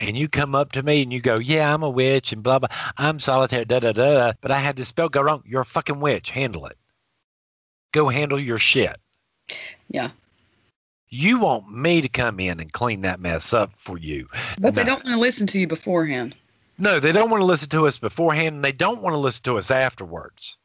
and 0.00 0.16
you 0.16 0.28
come 0.28 0.54
up 0.54 0.72
to 0.72 0.82
me 0.82 1.02
and 1.02 1.12
you 1.12 1.20
go, 1.20 1.36
"Yeah, 1.38 1.72
I'm 1.72 1.82
a 1.82 1.90
witch," 1.90 2.32
and 2.32 2.42
blah 2.42 2.58
blah, 2.58 2.68
I'm 2.96 3.20
solitaire, 3.20 3.64
da 3.64 3.80
da 3.80 3.92
da, 3.92 4.14
da, 4.14 4.32
but 4.40 4.50
I 4.50 4.58
had 4.58 4.76
this 4.76 4.88
spell 4.88 5.08
go 5.08 5.22
wrong. 5.22 5.42
You're 5.46 5.62
a 5.62 5.64
fucking 5.66 6.00
witch. 6.00 6.30
Handle 6.30 6.66
it. 6.66 6.76
Go 7.92 8.08
handle 8.08 8.38
your 8.38 8.58
shit. 8.58 8.96
Yeah. 9.88 10.10
You 11.08 11.38
want 11.38 11.70
me 11.70 12.00
to 12.00 12.08
come 12.08 12.40
in 12.40 12.60
and 12.60 12.72
clean 12.72 13.02
that 13.02 13.20
mess 13.20 13.52
up 13.52 13.72
for 13.76 13.96
you. 13.96 14.28
But 14.58 14.74
they 14.74 14.84
don't 14.84 15.04
want 15.04 15.14
to 15.14 15.20
listen 15.20 15.46
to 15.48 15.58
you 15.58 15.66
beforehand. 15.66 16.34
No, 16.78 17.00
they 17.00 17.12
don't 17.12 17.30
want 17.30 17.40
to 17.40 17.46
listen 17.46 17.68
to 17.70 17.86
us 17.86 17.96
beforehand, 17.96 18.56
and 18.56 18.64
they 18.64 18.72
don't 18.72 19.02
want 19.02 19.14
to 19.14 19.18
listen 19.18 19.42
to 19.44 19.56
us 19.56 19.70
afterwards. 19.70 20.58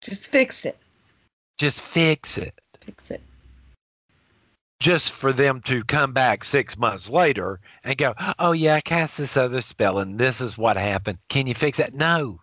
Just 0.00 0.32
fix 0.32 0.64
it. 0.64 0.76
Just 1.58 1.80
fix 1.80 2.36
it. 2.38 2.60
Fix 2.80 3.10
it. 3.10 3.20
Just 4.82 5.12
for 5.12 5.32
them 5.32 5.60
to 5.60 5.84
come 5.84 6.12
back 6.12 6.42
six 6.42 6.76
months 6.76 7.08
later 7.08 7.60
and 7.84 7.96
go, 7.96 8.14
oh, 8.40 8.50
yeah, 8.50 8.74
I 8.74 8.80
cast 8.80 9.16
this 9.16 9.36
other 9.36 9.60
spell 9.60 10.00
and 10.00 10.18
this 10.18 10.40
is 10.40 10.58
what 10.58 10.76
happened. 10.76 11.18
Can 11.28 11.46
you 11.46 11.54
fix 11.54 11.78
that? 11.78 11.94
No. 11.94 12.40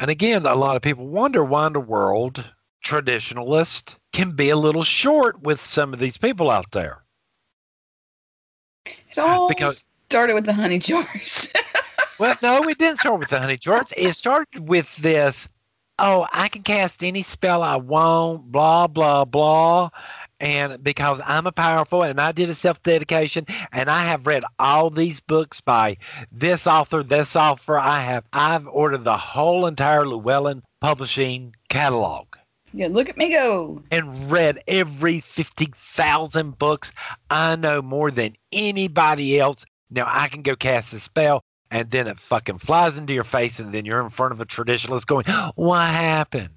And 0.00 0.10
again, 0.10 0.44
a 0.46 0.56
lot 0.56 0.74
of 0.74 0.82
people 0.82 1.06
wonder 1.06 1.44
why 1.44 1.68
in 1.68 1.72
the 1.74 1.80
world 1.80 2.44
traditionalists 2.82 3.94
can 4.12 4.32
be 4.32 4.50
a 4.50 4.56
little 4.56 4.82
short 4.82 5.40
with 5.40 5.64
some 5.64 5.92
of 5.92 6.00
these 6.00 6.18
people 6.18 6.50
out 6.50 6.72
there. 6.72 7.04
It 8.86 9.18
all 9.18 9.48
Because- 9.48 9.84
started 10.08 10.34
with 10.34 10.46
the 10.46 10.54
honey 10.54 10.78
jars. 10.78 11.52
Well, 12.18 12.36
no, 12.42 12.62
it 12.68 12.76
didn't 12.76 12.98
start 12.98 13.18
with 13.18 13.30
the 13.30 13.40
honey 13.40 13.56
jars. 13.56 13.94
It 13.96 14.12
started 14.12 14.68
with 14.68 14.94
this. 14.96 15.48
Oh, 15.98 16.26
I 16.34 16.48
can 16.48 16.62
cast 16.62 17.02
any 17.02 17.22
spell 17.22 17.62
I 17.62 17.76
want. 17.76 18.52
Blah 18.52 18.88
blah 18.88 19.24
blah. 19.24 19.88
And 20.40 20.82
because 20.82 21.20
I'm 21.24 21.46
a 21.46 21.52
powerful, 21.52 22.02
and 22.02 22.20
I 22.20 22.32
did 22.32 22.48
a 22.48 22.54
self 22.54 22.82
dedication, 22.82 23.46
and 23.72 23.90
I 23.90 24.04
have 24.04 24.26
read 24.26 24.44
all 24.58 24.90
these 24.90 25.20
books 25.20 25.60
by 25.60 25.98
this 26.32 26.66
author, 26.66 27.02
this 27.02 27.36
author. 27.36 27.78
I 27.78 28.00
have. 28.00 28.24
I've 28.32 28.66
ordered 28.66 29.04
the 29.04 29.16
whole 29.16 29.66
entire 29.66 30.06
Llewellyn 30.06 30.62
Publishing 30.80 31.54
catalog 31.68 32.26
yeah, 32.72 32.88
look 32.88 33.08
at 33.08 33.16
me 33.16 33.30
go. 33.30 33.82
and 33.90 34.30
read 34.30 34.60
every 34.68 35.20
50,000 35.20 36.58
books. 36.58 36.92
I 37.30 37.56
know 37.56 37.82
more 37.82 38.10
than 38.10 38.36
anybody 38.52 39.38
else. 39.38 39.64
Now 39.90 40.06
I 40.08 40.28
can 40.28 40.42
go 40.42 40.54
cast 40.54 40.94
a 40.94 41.00
spell 41.00 41.42
and 41.70 41.90
then 41.90 42.06
it 42.06 42.20
fucking 42.20 42.58
flies 42.58 42.96
into 42.96 43.12
your 43.12 43.24
face 43.24 43.58
and 43.58 43.72
then 43.72 43.84
you're 43.84 44.02
in 44.02 44.10
front 44.10 44.32
of 44.32 44.40
a 44.40 44.46
traditionalist 44.46 45.06
going, 45.06 45.24
What 45.56 45.88
happened? 45.88 46.50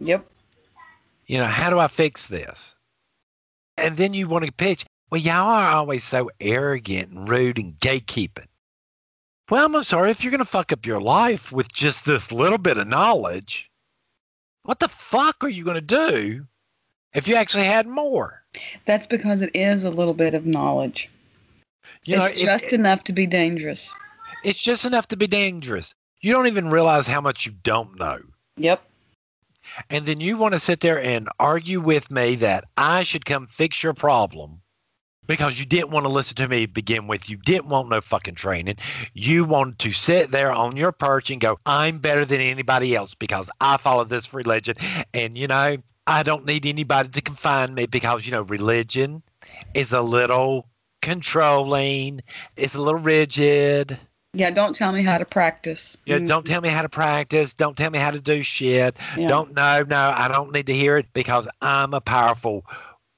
Yep. 0.00 0.26
You 1.26 1.38
know, 1.38 1.46
how 1.46 1.70
do 1.70 1.78
I 1.78 1.88
fix 1.88 2.26
this? 2.26 2.76
And 3.76 3.96
then 3.96 4.14
you 4.14 4.28
want 4.28 4.44
to 4.44 4.52
pitch, 4.52 4.84
well, 5.10 5.20
y'all 5.20 5.48
are 5.48 5.72
always 5.72 6.04
so 6.04 6.30
arrogant 6.40 7.10
and 7.10 7.28
rude 7.28 7.58
and 7.58 7.78
gatekeeping. 7.80 8.46
Well, 9.50 9.66
I'm 9.66 9.82
sorry, 9.84 10.10
if 10.10 10.22
you're 10.24 10.30
going 10.30 10.38
to 10.38 10.44
fuck 10.44 10.72
up 10.72 10.86
your 10.86 11.00
life 11.00 11.52
with 11.52 11.70
just 11.72 12.04
this 12.04 12.32
little 12.32 12.58
bit 12.58 12.78
of 12.78 12.86
knowledge, 12.88 13.70
what 14.62 14.80
the 14.80 14.88
fuck 14.88 15.42
are 15.44 15.48
you 15.48 15.64
going 15.64 15.74
to 15.74 15.80
do 15.80 16.46
if 17.14 17.28
you 17.28 17.34
actually 17.34 17.64
had 17.64 17.86
more? 17.86 18.42
That's 18.86 19.06
because 19.06 19.42
it 19.42 19.50
is 19.54 19.84
a 19.84 19.90
little 19.90 20.14
bit 20.14 20.34
of 20.34 20.46
knowledge. 20.46 21.10
You 22.04 22.16
know, 22.16 22.24
it's 22.24 22.42
it- 22.42 22.46
just 22.46 22.64
it- 22.66 22.72
enough 22.74 23.04
to 23.04 23.12
be 23.12 23.26
dangerous. 23.26 23.94
it's 24.44 24.60
just 24.60 24.84
enough 24.84 25.08
to 25.08 25.16
be 25.16 25.26
dangerous. 25.26 25.94
You 26.20 26.32
don't 26.32 26.46
even 26.46 26.70
realize 26.70 27.06
how 27.06 27.20
much 27.20 27.44
you 27.44 27.52
don't 27.62 27.98
know. 27.98 28.18
Yep. 28.56 28.82
And 29.90 30.06
then 30.06 30.20
you 30.20 30.36
want 30.36 30.54
to 30.54 30.60
sit 30.60 30.80
there 30.80 31.02
and 31.02 31.28
argue 31.38 31.80
with 31.80 32.10
me 32.10 32.36
that 32.36 32.64
I 32.76 33.02
should 33.02 33.24
come 33.24 33.46
fix 33.46 33.82
your 33.82 33.94
problem 33.94 34.60
because 35.26 35.58
you 35.58 35.64
didn't 35.64 35.90
want 35.90 36.04
to 36.04 36.10
listen 36.10 36.36
to 36.36 36.48
me 36.48 36.66
to 36.66 36.72
begin 36.72 37.06
with. 37.06 37.30
You 37.30 37.36
didn't 37.36 37.68
want 37.68 37.88
no 37.88 38.00
fucking 38.00 38.34
training. 38.34 38.76
You 39.14 39.44
wanted 39.44 39.78
to 39.80 39.92
sit 39.92 40.30
there 40.30 40.52
on 40.52 40.76
your 40.76 40.92
perch 40.92 41.30
and 41.30 41.40
go, 41.40 41.58
I'm 41.66 41.98
better 41.98 42.24
than 42.24 42.40
anybody 42.40 42.94
else 42.94 43.14
because 43.14 43.50
I 43.60 43.76
follow 43.76 44.04
this 44.04 44.34
religion. 44.34 44.76
And, 45.12 45.36
you 45.36 45.46
know, 45.46 45.78
I 46.06 46.22
don't 46.22 46.44
need 46.44 46.66
anybody 46.66 47.08
to 47.10 47.20
confine 47.20 47.74
me 47.74 47.86
because, 47.86 48.26
you 48.26 48.32
know, 48.32 48.42
religion 48.42 49.22
is 49.72 49.92
a 49.92 50.02
little 50.02 50.68
controlling, 51.00 52.22
it's 52.56 52.74
a 52.74 52.82
little 52.82 53.00
rigid. 53.00 53.98
Yeah, 54.34 54.50
don't 54.50 54.74
tell 54.74 54.92
me 54.92 55.02
how 55.02 55.18
to 55.18 55.24
practice. 55.24 55.96
Yeah, 56.06 56.18
Mm, 56.18 56.26
don't 56.28 56.44
tell 56.46 56.60
me 56.60 56.68
how 56.68 56.82
to 56.82 56.88
practice. 56.88 57.54
Don't 57.54 57.76
tell 57.76 57.90
me 57.90 57.98
how 57.98 58.10
to 58.10 58.20
do 58.20 58.42
shit. 58.42 58.96
yeah. 59.16 59.28
Don't 59.28 59.54
no, 59.54 59.82
no, 59.84 60.12
I 60.14 60.28
don't 60.28 60.52
need 60.52 60.66
to 60.66 60.74
hear 60.74 60.96
it 60.96 61.06
because 61.12 61.46
I'm 61.62 61.94
a 61.94 62.00
powerful. 62.00 62.66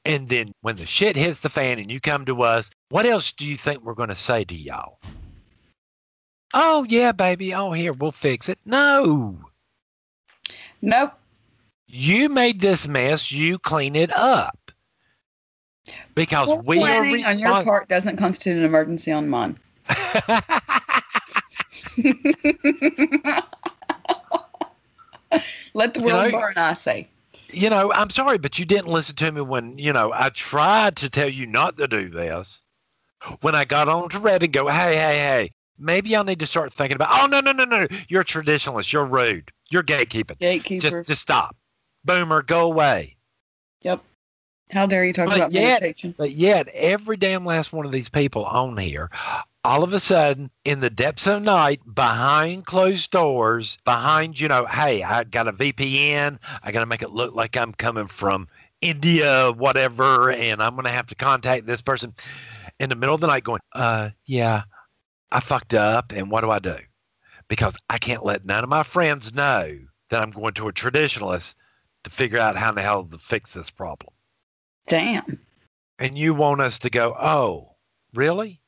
And 0.04 0.28
then 0.28 0.52
when 0.60 0.76
the 0.76 0.86
shit 0.86 1.16
hits 1.16 1.40
the 1.40 1.48
fan 1.48 1.78
and 1.78 1.90
you 1.90 2.00
come 2.00 2.26
to 2.26 2.42
us, 2.42 2.70
what 2.90 3.06
else 3.06 3.32
do 3.32 3.46
you 3.46 3.56
think 3.56 3.82
we're 3.82 3.94
going 3.94 4.10
to 4.10 4.14
say 4.14 4.44
to 4.44 4.54
y'all? 4.54 4.98
Oh 6.54 6.86
yeah, 6.88 7.12
baby. 7.12 7.54
Oh 7.54 7.72
here, 7.72 7.92
we'll 7.92 8.12
fix 8.12 8.48
it. 8.48 8.58
No, 8.64 9.38
Nope. 10.82 11.12
you 11.88 12.28
made 12.28 12.60
this 12.60 12.86
mess. 12.86 13.32
You 13.32 13.58
clean 13.58 13.96
it 13.96 14.12
up 14.14 14.70
because 16.14 16.46
Well, 16.48 16.62
we 16.64 16.78
are 16.78 16.82
planning 16.82 17.24
on 17.24 17.38
your 17.38 17.64
part 17.64 17.88
doesn't 17.88 18.16
constitute 18.16 18.58
an 18.58 18.64
emergency 18.64 19.10
on 19.12 19.28
mine. 19.28 19.58
Let 25.74 25.94
the 25.94 26.00
You 26.00 26.06
world 26.06 26.32
know- 26.32 26.38
burn, 26.40 26.54
I 26.56 26.72
say. 26.74 27.08
you 27.52 27.68
know, 27.70 27.92
I'm 27.92 28.10
sorry, 28.10 28.38
but 28.38 28.58
you 28.58 28.64
didn't 28.64 28.88
listen 28.88 29.14
to 29.16 29.32
me 29.32 29.40
when, 29.42 29.78
you 29.78 29.92
know, 29.92 30.12
I 30.14 30.30
tried 30.30 30.96
to 30.96 31.10
tell 31.10 31.28
you 31.28 31.46
not 31.46 31.76
to 31.78 31.86
do 31.86 32.08
this. 32.08 32.62
When 33.40 33.54
I 33.54 33.64
got 33.64 33.88
on 33.88 34.08
to 34.10 34.18
Reddit 34.20 34.44
and 34.44 34.52
go, 34.52 34.68
hey, 34.68 34.96
hey, 34.96 35.18
hey, 35.18 35.50
maybe 35.78 36.10
y'all 36.10 36.24
need 36.24 36.38
to 36.40 36.46
start 36.46 36.72
thinking 36.72 36.94
about, 36.96 37.08
oh, 37.12 37.26
no, 37.26 37.40
no, 37.40 37.52
no, 37.52 37.64
no, 37.64 37.86
you're 38.08 38.20
a 38.22 38.24
traditionalist. 38.24 38.92
You're 38.92 39.04
rude. 39.06 39.50
You're 39.70 39.82
gatekeeping. 39.82 40.38
Gatekeeper. 40.38 40.80
Just, 40.82 41.06
just 41.08 41.22
stop. 41.22 41.56
Boomer, 42.04 42.42
go 42.42 42.66
away. 42.66 43.16
Yep. 43.82 44.00
How 44.72 44.86
dare 44.86 45.04
you 45.04 45.12
talk 45.12 45.26
But 45.28 45.36
about 45.36 45.52
yet- 45.52 45.80
meditation? 45.82 46.14
But 46.16 46.32
yet, 46.32 46.68
every 46.68 47.16
damn 47.16 47.44
last 47.44 47.72
one 47.72 47.84
of 47.86 47.92
these 47.92 48.08
people 48.08 48.44
on 48.44 48.76
here, 48.76 49.10
all 49.66 49.82
of 49.82 49.92
a 49.92 49.98
sudden, 49.98 50.48
in 50.64 50.78
the 50.78 50.88
depths 50.88 51.26
of 51.26 51.42
night, 51.42 51.80
behind 51.92 52.64
closed 52.66 53.10
doors, 53.10 53.76
behind, 53.84 54.38
you 54.38 54.46
know, 54.46 54.64
hey, 54.64 55.02
I 55.02 55.24
got 55.24 55.48
a 55.48 55.52
VPN. 55.52 56.38
I 56.62 56.70
got 56.70 56.80
to 56.80 56.86
make 56.86 57.02
it 57.02 57.10
look 57.10 57.34
like 57.34 57.56
I'm 57.56 57.72
coming 57.72 58.06
from 58.06 58.46
India, 58.80 59.50
whatever, 59.50 60.30
and 60.30 60.62
I'm 60.62 60.76
going 60.76 60.84
to 60.84 60.92
have 60.92 61.08
to 61.08 61.16
contact 61.16 61.66
this 61.66 61.82
person 61.82 62.14
in 62.78 62.90
the 62.90 62.94
middle 62.94 63.16
of 63.16 63.20
the 63.20 63.26
night 63.26 63.42
going, 63.42 63.60
uh, 63.72 64.10
yeah, 64.24 64.62
I 65.32 65.40
fucked 65.40 65.74
up, 65.74 66.12
and 66.12 66.30
what 66.30 66.42
do 66.42 66.50
I 66.50 66.60
do? 66.60 66.76
Because 67.48 67.74
I 67.90 67.98
can't 67.98 68.24
let 68.24 68.44
none 68.44 68.62
of 68.62 68.70
my 68.70 68.84
friends 68.84 69.34
know 69.34 69.76
that 70.10 70.22
I'm 70.22 70.30
going 70.30 70.54
to 70.54 70.68
a 70.68 70.72
traditionalist 70.72 71.56
to 72.04 72.10
figure 72.10 72.38
out 72.38 72.56
how 72.56 72.68
in 72.68 72.76
the 72.76 72.82
hell 72.82 73.02
to 73.02 73.18
fix 73.18 73.52
this 73.52 73.70
problem 73.70 74.12
Damn. 74.86 75.40
and 75.98 76.16
you 76.16 76.34
want 76.34 76.60
us 76.60 76.78
to 76.80 76.90
go, 76.90 77.16
oh, 77.20 77.74
really? 78.14 78.60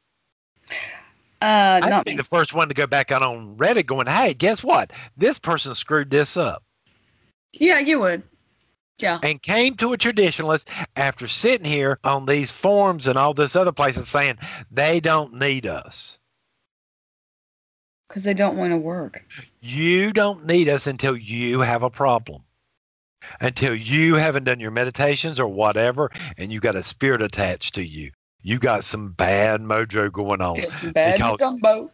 Uh, 1.40 1.80
I'd 1.82 2.04
be 2.04 2.12
me. 2.12 2.16
the 2.16 2.24
first 2.24 2.52
one 2.54 2.68
to 2.68 2.74
go 2.74 2.86
back 2.86 3.12
out 3.12 3.22
on 3.22 3.56
Reddit 3.56 3.86
going, 3.86 4.06
hey, 4.08 4.34
guess 4.34 4.62
what? 4.64 4.92
This 5.16 5.38
person 5.38 5.74
screwed 5.74 6.10
this 6.10 6.36
up 6.36 6.64
Yeah, 7.52 7.78
you 7.78 8.00
would. 8.00 8.22
Yeah. 8.98 9.20
and 9.22 9.40
came 9.40 9.76
to 9.76 9.92
a 9.92 9.98
traditionalist 9.98 10.68
after 10.96 11.28
sitting 11.28 11.66
here 11.66 12.00
on 12.02 12.26
these 12.26 12.50
forums 12.50 13.06
and 13.06 13.16
all 13.16 13.34
this 13.34 13.54
other 13.54 13.70
places 13.72 14.08
saying 14.08 14.38
they 14.70 14.98
don't 15.00 15.34
need 15.34 15.66
us. 15.66 16.18
Because 18.08 18.24
they 18.24 18.34
don't 18.34 18.56
want 18.56 18.72
to 18.72 18.78
work. 18.78 19.22
You 19.60 20.12
don't 20.12 20.46
need 20.46 20.68
us 20.68 20.86
until 20.86 21.16
you 21.16 21.60
have 21.60 21.82
a 21.82 21.90
problem. 21.90 22.42
Until 23.40 23.74
you 23.74 24.14
haven't 24.16 24.44
done 24.44 24.60
your 24.60 24.70
meditations 24.70 25.38
or 25.38 25.48
whatever, 25.48 26.10
and 26.38 26.50
you've 26.52 26.62
got 26.62 26.76
a 26.76 26.82
spirit 26.82 27.20
attached 27.22 27.74
to 27.76 27.84
you. 27.84 28.10
You 28.42 28.58
got 28.58 28.84
some 28.84 29.12
bad 29.12 29.60
mojo 29.60 30.12
going 30.12 30.40
on. 30.40 30.56
Get 30.56 30.72
some 30.72 30.92
bad 30.92 31.16
because- 31.16 31.38
gumbo. 31.38 31.90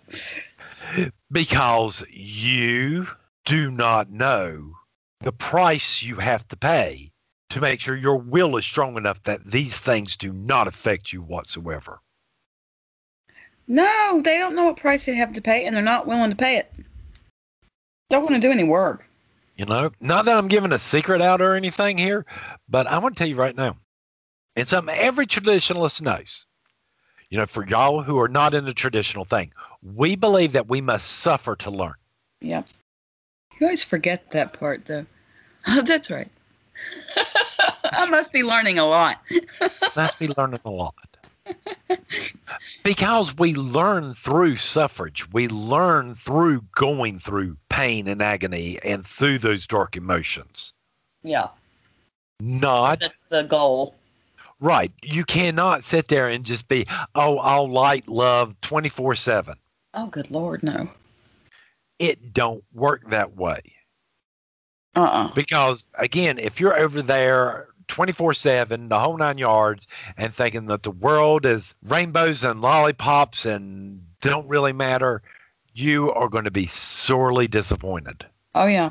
because 1.30 2.04
you 2.10 3.08
do 3.44 3.70
not 3.70 4.10
know 4.10 4.74
the 5.20 5.32
price 5.32 6.02
you 6.02 6.16
have 6.16 6.46
to 6.48 6.56
pay 6.56 7.12
to 7.50 7.60
make 7.60 7.80
sure 7.80 7.96
your 7.96 8.16
will 8.16 8.56
is 8.56 8.64
strong 8.64 8.96
enough 8.96 9.22
that 9.22 9.50
these 9.50 9.78
things 9.78 10.16
do 10.16 10.32
not 10.32 10.66
affect 10.66 11.12
you 11.12 11.22
whatsoever. 11.22 12.00
No, 13.66 14.20
they 14.22 14.36
don't 14.36 14.54
know 14.54 14.64
what 14.64 14.76
price 14.76 15.06
they 15.06 15.14
have 15.14 15.32
to 15.34 15.40
pay, 15.40 15.64
and 15.64 15.74
they're 15.74 15.82
not 15.82 16.06
willing 16.06 16.30
to 16.30 16.36
pay 16.36 16.58
it. 16.58 16.72
Don't 18.10 18.22
want 18.22 18.34
to 18.34 18.40
do 18.40 18.50
any 18.50 18.64
work. 18.64 19.08
You 19.56 19.66
know, 19.66 19.90
not 20.00 20.24
that 20.26 20.36
I'm 20.36 20.48
giving 20.48 20.72
a 20.72 20.78
secret 20.78 21.22
out 21.22 21.40
or 21.40 21.54
anything 21.54 21.96
here, 21.96 22.26
but 22.68 22.86
I 22.86 22.98
want 22.98 23.14
to 23.14 23.18
tell 23.18 23.28
you 23.28 23.36
right 23.36 23.56
now, 23.56 23.76
and 24.56 24.68
something 24.68 24.94
every 24.94 25.26
traditionalist 25.26 26.00
knows. 26.00 26.46
You 27.30 27.38
know, 27.38 27.46
for 27.46 27.66
y'all 27.66 28.02
who 28.02 28.18
are 28.20 28.28
not 28.28 28.54
in 28.54 28.64
the 28.64 28.75
traditional 28.75 29.25
thing, 29.25 29.52
we 29.82 30.14
believe 30.14 30.52
that 30.52 30.68
we 30.68 30.80
must 30.80 31.06
suffer 31.11 31.56
to 31.56 31.70
learn. 31.70 31.94
Yep. 32.40 32.68
You 33.58 33.66
always 33.66 33.82
forget 33.84 34.30
that 34.30 34.52
part, 34.52 34.84
though. 34.87 35.06
Oh, 35.66 35.80
That's 35.82 36.11
right. 36.11 36.28
I 37.84 38.04
must 38.11 38.32
be 38.34 38.42
learning 38.42 38.78
a 38.78 38.84
lot. 38.87 39.18
must 39.96 40.18
be 40.18 40.28
learning 40.37 40.61
a 40.66 40.70
lot. 40.70 40.94
because 42.82 43.34
we 43.38 43.54
learn 43.54 44.12
through 44.12 44.56
suffrage. 44.56 45.30
We 45.32 45.49
learn 45.49 46.14
through 46.14 46.64
going 46.75 47.18
through 47.18 47.56
pain 47.70 48.06
and 48.08 48.20
agony 48.20 48.78
and 48.84 49.06
through 49.06 49.38
those 49.38 49.66
dark 49.66 49.96
emotions. 49.96 50.75
Yeah, 51.23 51.49
Not 52.40 53.00
that's 53.00 53.23
the 53.30 53.42
goal. 53.44 53.94
Right. 54.61 54.92
You 55.02 55.25
cannot 55.25 55.84
sit 55.84 56.08
there 56.08 56.28
and 56.28 56.44
just 56.44 56.68
be, 56.68 56.87
oh, 57.14 57.38
all 57.38 57.70
light, 57.70 58.08
love 58.08 58.61
24 58.61 59.16
7. 59.16 59.54
Oh, 59.94 60.06
good 60.06 60.30
lord, 60.30 60.62
no. 60.62 60.90
It 61.99 62.32
don't 62.32 62.64
work 62.73 63.11
that 63.11 63.37
way. 63.37 63.61
Uh-uh. 64.96 65.32
Because 65.34 65.87
again, 65.99 66.38
if 66.38 66.61
you're 66.61 66.78
over 66.78 67.02
there 67.02 67.68
24 67.88 68.34
7, 68.34 68.88
the 68.88 68.99
whole 68.99 69.16
nine 69.16 69.38
yards, 69.38 69.87
and 70.16 70.34
thinking 70.34 70.66
that 70.66 70.82
the 70.82 70.90
world 70.90 71.44
is 71.44 71.75
rainbows 71.82 72.44
and 72.44 72.61
lollipops 72.61 73.44
and 73.46 74.04
don't 74.20 74.49
really 74.49 74.73
matter, 74.73 75.23
you 75.75 76.12
are 76.12 76.28
going 76.28 76.44
to 76.44 76.50
be 76.50 76.66
sorely 76.66 77.46
disappointed. 77.46 78.25
Oh, 78.54 78.66
yeah. 78.66 78.90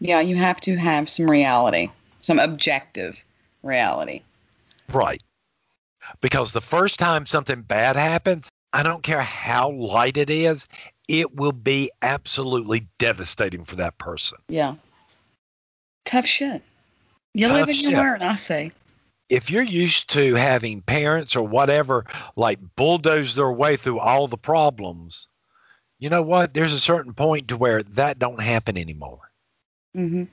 Yeah, 0.00 0.20
you 0.20 0.36
have 0.36 0.60
to 0.62 0.76
have 0.76 1.08
some 1.08 1.28
reality, 1.28 1.90
some 2.20 2.38
objective 2.38 3.24
reality. 3.62 4.22
Right. 4.92 5.22
Because 6.20 6.52
the 6.52 6.60
first 6.60 6.98
time 6.98 7.26
something 7.26 7.62
bad 7.62 7.96
happens, 7.96 8.48
I 8.72 8.82
don't 8.82 9.02
care 9.02 9.20
how 9.20 9.70
light 9.70 10.16
it 10.16 10.30
is, 10.30 10.66
it 11.08 11.34
will 11.34 11.52
be 11.52 11.90
absolutely 12.02 12.86
devastating 12.98 13.64
for 13.64 13.76
that 13.76 13.98
person. 13.98 14.38
Yeah. 14.48 14.76
Tough 16.04 16.26
shit. 16.26 16.62
You 17.34 17.48
Tough 17.48 17.56
live 17.56 17.68
and 17.68 17.78
you 17.78 17.90
shit. 17.90 17.98
learn, 17.98 18.22
I 18.22 18.36
say. 18.36 18.72
If 19.28 19.50
you're 19.50 19.62
used 19.62 20.08
to 20.10 20.34
having 20.34 20.80
parents 20.80 21.36
or 21.36 21.46
whatever 21.46 22.06
like 22.36 22.58
bulldoze 22.76 23.34
their 23.34 23.52
way 23.52 23.76
through 23.76 23.98
all 23.98 24.26
the 24.26 24.38
problems, 24.38 25.28
you 25.98 26.08
know 26.08 26.22
what? 26.22 26.54
There's 26.54 26.72
a 26.72 26.80
certain 26.80 27.12
point 27.12 27.48
to 27.48 27.56
where 27.56 27.82
that 27.82 28.18
don't 28.18 28.40
happen 28.40 28.78
anymore. 28.78 29.30
Mm-hmm. 29.96 30.24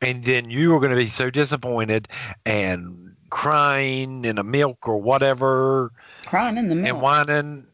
And 0.00 0.24
then 0.24 0.50
you 0.50 0.74
are 0.74 0.80
going 0.80 0.90
to 0.90 0.96
be 0.96 1.08
so 1.08 1.30
disappointed 1.30 2.08
and 2.46 3.09
crying 3.30 4.24
in 4.24 4.38
a 4.38 4.42
milk 4.44 4.86
or 4.88 4.98
whatever 4.98 5.92
Crying 6.26 6.56
in 6.58 6.68
the 6.68 6.74
milk. 6.74 6.88
and 6.88 7.00
whining, 7.00 7.66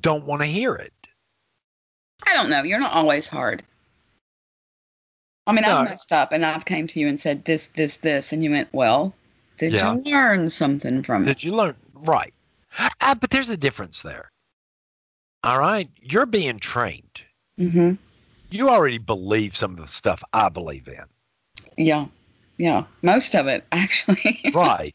don't 0.00 0.24
want 0.24 0.40
to 0.42 0.46
hear 0.46 0.74
it. 0.74 0.92
I 2.26 2.34
don't 2.34 2.50
know. 2.50 2.62
You're 2.62 2.78
not 2.80 2.92
always 2.92 3.26
hard. 3.26 3.62
I 5.46 5.52
mean, 5.52 5.62
No. 5.62 5.78
I've 5.78 5.88
messed 5.88 6.12
up 6.12 6.32
and 6.32 6.44
I've 6.44 6.64
came 6.64 6.86
to 6.88 7.00
you 7.00 7.08
and 7.08 7.18
said 7.20 7.44
this, 7.44 7.68
this, 7.68 7.96
this, 7.98 8.32
and 8.32 8.44
you 8.44 8.50
went, 8.50 8.68
well, 8.72 9.14
did 9.56 9.72
Yeah. 9.72 9.94
you 9.94 10.02
learn 10.02 10.48
something 10.48 11.02
from 11.02 11.22
it? 11.24 11.26
Did 11.26 11.44
you 11.44 11.52
learn? 11.54 11.76
Right. 11.94 12.32
Ah, 13.00 13.14
but 13.18 13.30
there's 13.30 13.48
a 13.50 13.56
difference 13.56 14.02
there. 14.02 14.30
All 15.42 15.58
right. 15.58 15.88
You're 16.00 16.26
being 16.26 16.58
trained. 16.60 17.22
hmm 17.58 17.94
You 18.50 18.68
already 18.68 18.98
believe 18.98 19.56
some 19.56 19.72
of 19.72 19.78
the 19.78 19.88
stuff 19.88 20.22
I 20.32 20.48
believe 20.50 20.86
in. 20.88 21.04
Yeah. 21.76 22.06
Yeah. 22.60 22.84
Most 23.00 23.34
of 23.34 23.46
it, 23.46 23.64
actually. 23.72 24.38
Right. 24.52 24.94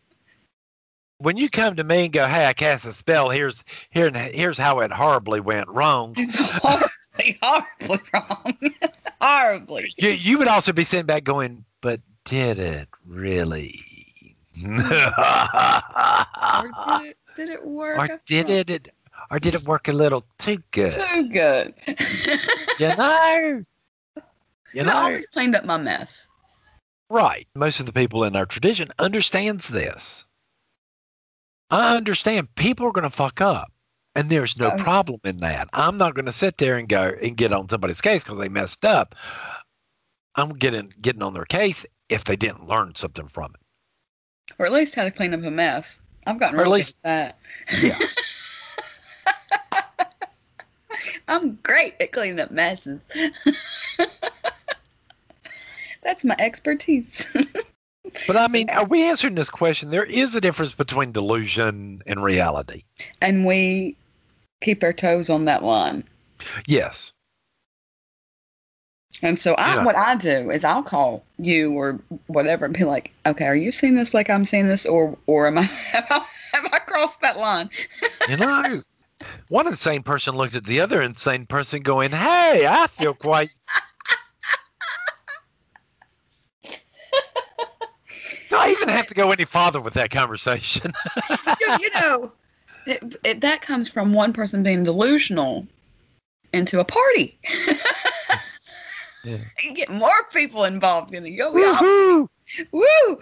when 1.18 1.36
you 1.36 1.50
come 1.50 1.76
to 1.78 1.84
me 1.84 2.06
and 2.06 2.14
go, 2.14 2.28
"Hey, 2.28 2.46
I 2.46 2.54
cast 2.54 2.86
a 2.86 2.94
spell. 2.94 3.30
Here's 3.30 3.64
here 3.90 4.12
here's 4.12 4.58
how 4.58 4.82
it 4.82 4.92
horribly 4.92 5.40
went 5.40 5.68
wrong," 5.70 6.14
it's 6.18 6.52
horribly, 6.52 7.40
horribly 7.42 8.00
wrong. 8.14 8.58
horribly. 9.22 9.92
you 9.98 10.10
you 10.10 10.38
would 10.38 10.48
also 10.48 10.74
be 10.74 10.84
sitting 10.84 11.08
back 11.08 11.24
going, 11.24 11.66
"But 11.82 12.02
did 12.26 12.60
it 12.60 12.88
really?" 13.06 13.84
Or 14.64 14.78
did 16.88 17.10
it, 17.10 17.18
did 17.36 17.50
it 17.50 17.66
work? 17.66 17.98
or 18.00 18.08
did 18.28 18.48
felt 18.48 18.70
it? 18.70 18.94
Or 19.32 19.40
did 19.40 19.56
it 19.56 19.64
work 19.68 19.88
a 19.88 19.92
little 19.92 20.24
too 20.38 20.62
good? 20.70 20.92
Too 20.92 21.30
good. 21.30 21.74
You 22.80 22.96
know. 22.96 23.64
You 24.74 24.84
know. 24.84 24.92
I 24.92 25.04
always 25.06 25.26
cleaned 25.26 25.56
up 25.56 25.66
my 25.66 25.78
mess. 25.78 26.28
Right. 27.10 27.48
Most 27.56 27.80
of 27.80 27.86
the 27.86 27.94
people 27.94 28.24
in 28.24 28.36
our 28.36 28.46
tradition 28.46 28.90
understands 29.00 29.68
this. 29.68 30.26
I 31.70 31.96
understand 31.96 32.54
people 32.56 32.88
are 32.88 32.92
going 32.92 33.04
to 33.04 33.10
fuck 33.16 33.42
up. 33.42 33.72
And 34.18 34.30
there's 34.30 34.58
no 34.58 34.72
problem 34.78 35.20
in 35.26 35.38
that. 35.38 35.68
I'm 35.74 35.98
not 35.98 36.16
going 36.16 36.26
to 36.26 36.32
sit 36.32 36.56
there 36.58 36.78
and 36.78 36.88
go 36.88 37.14
and 37.22 37.36
get 37.36 37.52
on 37.52 37.68
somebody's 37.68 38.00
case 38.00 38.24
because 38.24 38.40
they 38.40 38.48
messed 38.48 38.86
up. 38.86 39.14
I'm 40.36 40.50
getting 40.54 40.94
getting 41.02 41.22
on 41.22 41.34
their 41.34 41.44
case 41.46 41.86
if 42.08 42.24
they 42.24 42.38
didn't 42.38 42.66
learn 42.68 42.96
something 42.96 43.28
from 43.28 43.54
it. 43.56 44.54
Or 44.58 44.66
at 44.66 44.72
least 44.72 44.96
how 44.96 45.04
to 45.04 45.12
clean 45.12 45.34
up 45.34 45.44
a 45.44 45.52
mess. 45.52 46.00
I've 46.26 46.40
gotten 46.40 46.58
Or 46.58 46.64
really 46.64 46.80
least- 46.80 47.00
at 47.04 47.38
Yeah. 47.82 47.98
that. 49.72 49.92
I'm 51.28 51.56
great 51.64 51.96
at 52.00 52.14
cleaning 52.14 52.40
up 52.40 52.52
messes. 52.52 53.02
That's 56.06 56.24
my 56.24 56.36
expertise. 56.40 57.36
but 58.28 58.38
I 58.38 58.48
mean, 58.48 58.70
are 58.70 58.86
we 58.86 59.04
answering 59.04 59.36
this 59.36 59.50
question? 59.50 59.90
There 59.90 60.06
is 60.06 60.36
a 60.36 60.40
difference 60.40 60.74
between 60.74 61.12
delusion 61.12 62.02
and 62.08 62.24
reality. 62.24 62.84
and 63.22 63.46
we 63.46 63.98
keep 64.62 64.84
our 64.84 64.94
toes 64.94 65.30
on 65.30 65.44
that 65.46 65.64
line. 65.64 66.06
Yes. 66.68 67.12
And 69.22 69.40
so 69.40 69.54
I, 69.56 69.76
Yeah. 69.76 69.84
what 69.84 69.96
I 69.96 70.16
do 70.16 70.52
is 70.52 70.64
I'll 70.64 70.84
call 70.84 71.24
you 71.38 71.72
or 71.74 72.00
whatever 72.28 72.66
and 72.66 72.74
be 72.74 72.84
like, 72.84 73.14
okay, 73.26 73.46
are 73.46 73.56
you 73.56 73.72
seeing 73.72 73.96
this 73.96 74.14
like 74.14 74.30
I'm 74.30 74.46
seeing 74.46 74.68
this 74.68 74.86
or 74.86 75.18
or 75.28 75.48
am 75.48 75.58
I 75.58 75.62
have 75.92 76.06
I, 76.10 76.26
have 76.54 76.66
I 76.72 76.80
crossed 76.80 77.22
that 77.22 77.38
line? 77.38 77.70
You 78.30 78.38
know, 78.38 78.82
one 79.50 79.68
insane 79.68 80.02
person 80.02 80.36
looked 80.36 80.56
at 80.56 80.66
the 80.66 80.82
other 80.82 81.02
insane 81.02 81.46
person 81.46 81.82
going, 81.84 82.10
Hey, 82.12 82.66
I 82.68 82.88
feel 82.88 83.14
quite. 83.14 83.50
Even 88.86 88.96
have 88.98 89.08
to 89.08 89.16
go 89.16 89.32
any 89.32 89.46
farther 89.46 89.82
with 89.82 89.96
that 89.96 90.12
conversation? 90.12 90.94
you, 91.60 91.90
know, 91.96 92.32
it, 92.86 93.16
it, 93.24 93.42
that 93.42 93.62
comes 93.62 93.90
from 93.90 94.14
one 94.14 94.32
person 94.32 94.62
being 94.62 94.84
delusional 94.84 95.68
into 96.54 96.80
a 96.80 96.86
party. 96.86 97.40
Yeah. 99.26 99.40
You 99.64 99.74
get 99.74 99.90
more 99.90 100.24
people 100.32 100.66
involved 100.66 101.12
in 101.12 101.26
it. 101.26 101.32
Yo, 101.32 101.48
all, 101.48 101.82
woo! 101.82 102.30
Woo! 102.72 102.86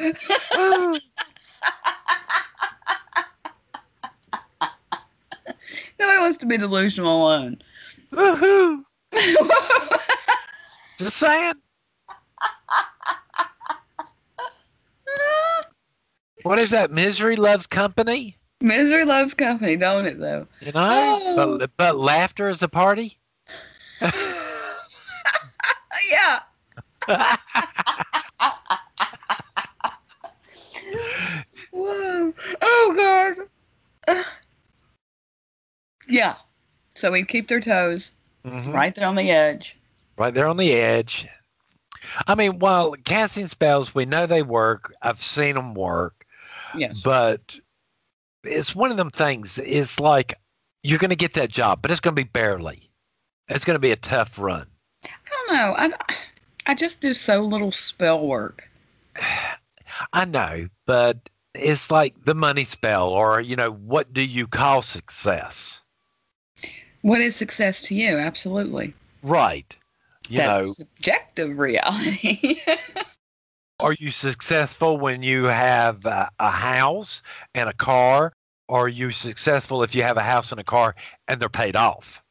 Nobody 5.97 6.19
wants 6.19 6.37
to 6.39 6.45
be 6.45 6.57
delusional 6.57 7.21
alone. 7.21 7.61
Woohoo! 8.11 8.83
Just 10.97 11.15
saying. 11.15 11.53
What 16.43 16.59
is 16.59 16.69
that? 16.71 16.91
Misery 16.91 17.35
loves 17.35 17.65
company? 17.67 18.37
Misery 18.61 19.03
loves 19.05 19.33
company, 19.33 19.75
don't 19.75 20.05
it, 20.05 20.19
though? 20.19 20.47
You 20.61 20.71
know? 20.71 21.19
Oh. 21.21 21.57
But, 21.57 21.71
but 21.77 21.97
laughter 21.97 22.49
is 22.49 22.61
a 22.63 22.67
party? 22.67 23.17
Yeah. 26.11 26.39
Whoa. 31.71 32.33
Oh, 32.61 33.35
God. 34.07 34.25
Yeah. 36.07 36.35
So 36.95 37.11
we 37.11 37.23
keep 37.25 37.47
their 37.47 37.59
toes 37.59 38.13
Mhm. 38.45 38.73
right 38.73 38.93
there 38.93 39.07
on 39.07 39.15
the 39.15 39.31
edge. 39.31 39.77
right 40.17 40.33
there 40.33 40.47
on 40.47 40.57
the 40.57 40.73
edge. 40.73 41.27
I 42.27 42.35
mean, 42.35 42.59
while 42.59 42.93
casting 43.03 43.47
spells, 43.47 43.95
we 43.95 44.05
know 44.05 44.25
they 44.27 44.43
work. 44.43 44.93
I've 45.01 45.23
seen 45.23 45.55
them 45.55 45.73
work, 45.73 46.22
Yes. 46.75 47.01
but 47.01 47.59
it's 48.43 48.75
one 48.75 48.91
of 48.91 48.97
them 48.97 49.09
things. 49.11 49.59
It's 49.59 49.99
like 49.99 50.33
you're 50.83 50.99
going 50.99 51.09
to 51.09 51.15
get 51.15 51.33
that 51.33 51.49
job, 51.49 51.81
but 51.81 51.91
it's 51.91 51.99
going 51.99 52.15
to 52.15 52.21
be 52.21 52.29
barely. 52.29 52.89
It's 53.47 53.65
going 53.65 53.75
to 53.75 53.79
be 53.79 53.91
a 53.91 53.95
tough 53.95 54.37
run. 54.37 54.67
I 55.03 55.09
don't 55.29 55.55
know. 55.55 55.75
I, 55.77 55.91
I 56.65 56.75
just 56.75 57.01
do 57.01 57.13
so 57.13 57.41
little 57.41 57.71
spell 57.71 58.25
work. 58.27 58.69
I 60.13 60.25
know, 60.25 60.67
but 60.85 61.29
it's 61.53 61.91
like 61.91 62.15
the 62.25 62.33
money 62.33 62.65
spell, 62.65 63.09
or 63.09 63.39
you 63.39 63.55
know, 63.55 63.71
what 63.71 64.13
do 64.13 64.21
you 64.23 64.47
call 64.47 64.81
success? 64.81 65.81
What 67.01 67.21
is 67.21 67.35
success 67.35 67.81
to 67.83 67.95
you? 67.95 68.17
Absolutely. 68.17 68.93
Right. 69.21 69.75
You 70.29 70.37
That's 70.37 70.65
know, 70.65 70.73
subjective 70.73 71.59
reality. 71.59 72.59
are 73.83 73.93
you 73.99 74.09
successful 74.09 74.97
when 74.97 75.23
you 75.23 75.45
have 75.45 76.05
a, 76.05 76.29
a 76.39 76.49
house 76.49 77.21
and 77.53 77.69
a 77.69 77.73
car? 77.73 78.33
Are 78.69 78.87
you 78.87 79.11
successful 79.11 79.83
if 79.83 79.93
you 79.93 80.03
have 80.03 80.17
a 80.17 80.23
house 80.23 80.51
and 80.51 80.59
a 80.59 80.63
car 80.63 80.95
and 81.27 81.39
they're 81.39 81.49
paid 81.49 81.75
off? 81.75 82.23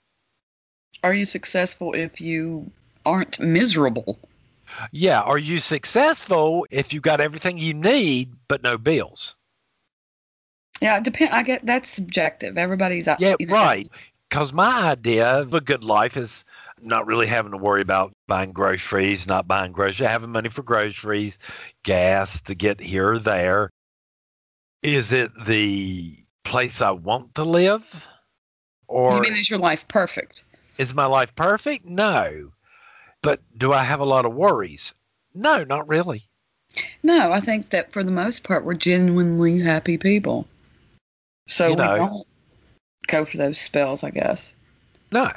Are 1.05 1.13
you 1.13 1.25
successful 1.25 1.93
if 1.93 2.21
you 2.21 2.71
aren't 3.05 3.39
miserable? 3.39 4.19
Yeah. 4.93 5.21
Are 5.21 5.39
you 5.39 5.59
successful 5.59 6.67
if 6.71 6.95
you 6.95 7.01
got 7.01 7.21
everything 7.21 7.59
you 7.59 7.75
need 7.75 8.33
but 8.49 8.63
no 8.63 8.79
bills? 8.79 9.37
Yeah, 10.81 10.97
it 10.97 11.05
depend. 11.05 11.33
I 11.33 11.43
get 11.43 11.65
that's 11.65 11.91
subjective. 11.91 12.57
Everybody's 12.57 13.09
Yeah, 13.19 13.35
you 13.39 13.47
know, 13.47 13.55
right. 13.55 13.91
Because 14.29 14.53
my 14.53 14.91
idea 14.91 15.27
of 15.27 15.53
a 15.53 15.61
good 15.61 15.85
life 15.85 16.17
is 16.17 16.45
not 16.83 17.07
really 17.07 17.27
having 17.27 17.53
to 17.53 17.59
worry 17.59 17.81
about 17.81 18.13
buying 18.27 18.53
groceries, 18.53 19.27
not 19.27 19.47
buying 19.49 19.73
groceries, 19.73 20.09
having 20.09 20.31
money 20.31 20.49
for 20.49 20.63
groceries, 20.63 21.39
gas 21.85 22.41
to 22.43 22.55
get 22.55 22.81
here 22.81 23.13
or 23.13 23.19
there. 23.19 23.71
Is 24.83 25.13
it 25.13 25.31
the 25.45 26.17
place 26.45 26.81
I 26.81 26.91
want 26.91 27.35
to 27.37 27.45
live? 27.45 28.07
Or 28.89 29.15
You 29.15 29.23
mean 29.23 29.37
is 29.37 29.49
your 29.49 29.59
life 29.59 29.87
perfect? 29.89 30.45
is 30.79 30.95
my 30.95 31.07
life 31.07 31.35
perfect? 31.37 31.85
No. 31.87 32.51
But 33.23 33.41
do 33.57 33.73
I 33.73 33.85
have 33.85 34.01
a 34.01 34.05
lot 34.05 34.25
of 34.25 34.35
worries? 34.35 34.95
No, 35.35 35.63
not 35.65 35.87
really. 35.89 36.25
No, 37.03 37.31
I 37.33 37.41
think 37.41 37.71
that 37.71 37.93
for 37.93 38.03
the 38.03 38.11
most 38.13 38.43
part, 38.43 38.65
we're 38.65 38.75
genuinely 38.75 39.61
happy 39.61 39.99
people. 39.99 40.49
So 41.47 41.69
You 41.69 41.77
we 41.77 41.77
know. 41.77 41.97
don't 41.97 42.27
go 43.07 43.25
for 43.25 43.37
those 43.37 43.59
spells, 43.61 44.03
I 44.03 44.11
guess. 44.11 44.55
No. 45.11 45.31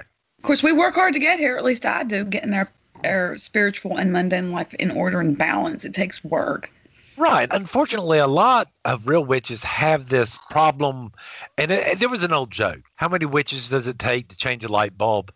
Of 0.46 0.48
course, 0.48 0.62
we 0.62 0.74
work 0.74 0.94
hard 0.94 1.14
to 1.14 1.20
get 1.20 1.40
here. 1.40 1.58
At 1.58 1.64
least 1.64 1.88
I 1.88 2.04
do, 2.04 2.24
getting 2.24 2.54
our 2.54 2.70
our 3.04 3.36
spiritual 3.36 3.98
and 3.98 4.14
mundane 4.14 4.52
life 4.52 4.72
in 4.76 4.92
order 4.92 5.20
and 5.20 5.36
balance. 5.36 5.84
It 5.86 5.96
takes 5.96 6.24
work. 6.24 6.72
Right. 7.18 7.48
Unfortunately, 7.50 8.20
a 8.20 8.28
lot 8.28 8.68
of 8.86 9.08
real 9.08 9.26
witches 9.26 9.64
have 9.64 10.10
this 10.10 10.38
problem. 10.52 11.14
And 11.58 11.72
it, 11.72 11.98
there 11.98 12.10
was 12.10 12.22
an 12.22 12.32
old 12.32 12.52
joke. 12.52 12.82
How 12.94 13.08
many 13.08 13.26
witches 13.26 13.70
does 13.70 13.88
it 13.88 13.98
take 13.98 14.28
to 14.28 14.38
change 14.38 14.64
a 14.64 14.68
light 14.68 14.96
bulb? 14.96 15.34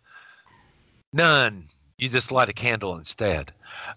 None. 1.12 1.64
You 1.98 2.08
just 2.08 2.30
light 2.30 2.48
a 2.48 2.52
candle 2.52 2.94
instead. 2.96 3.52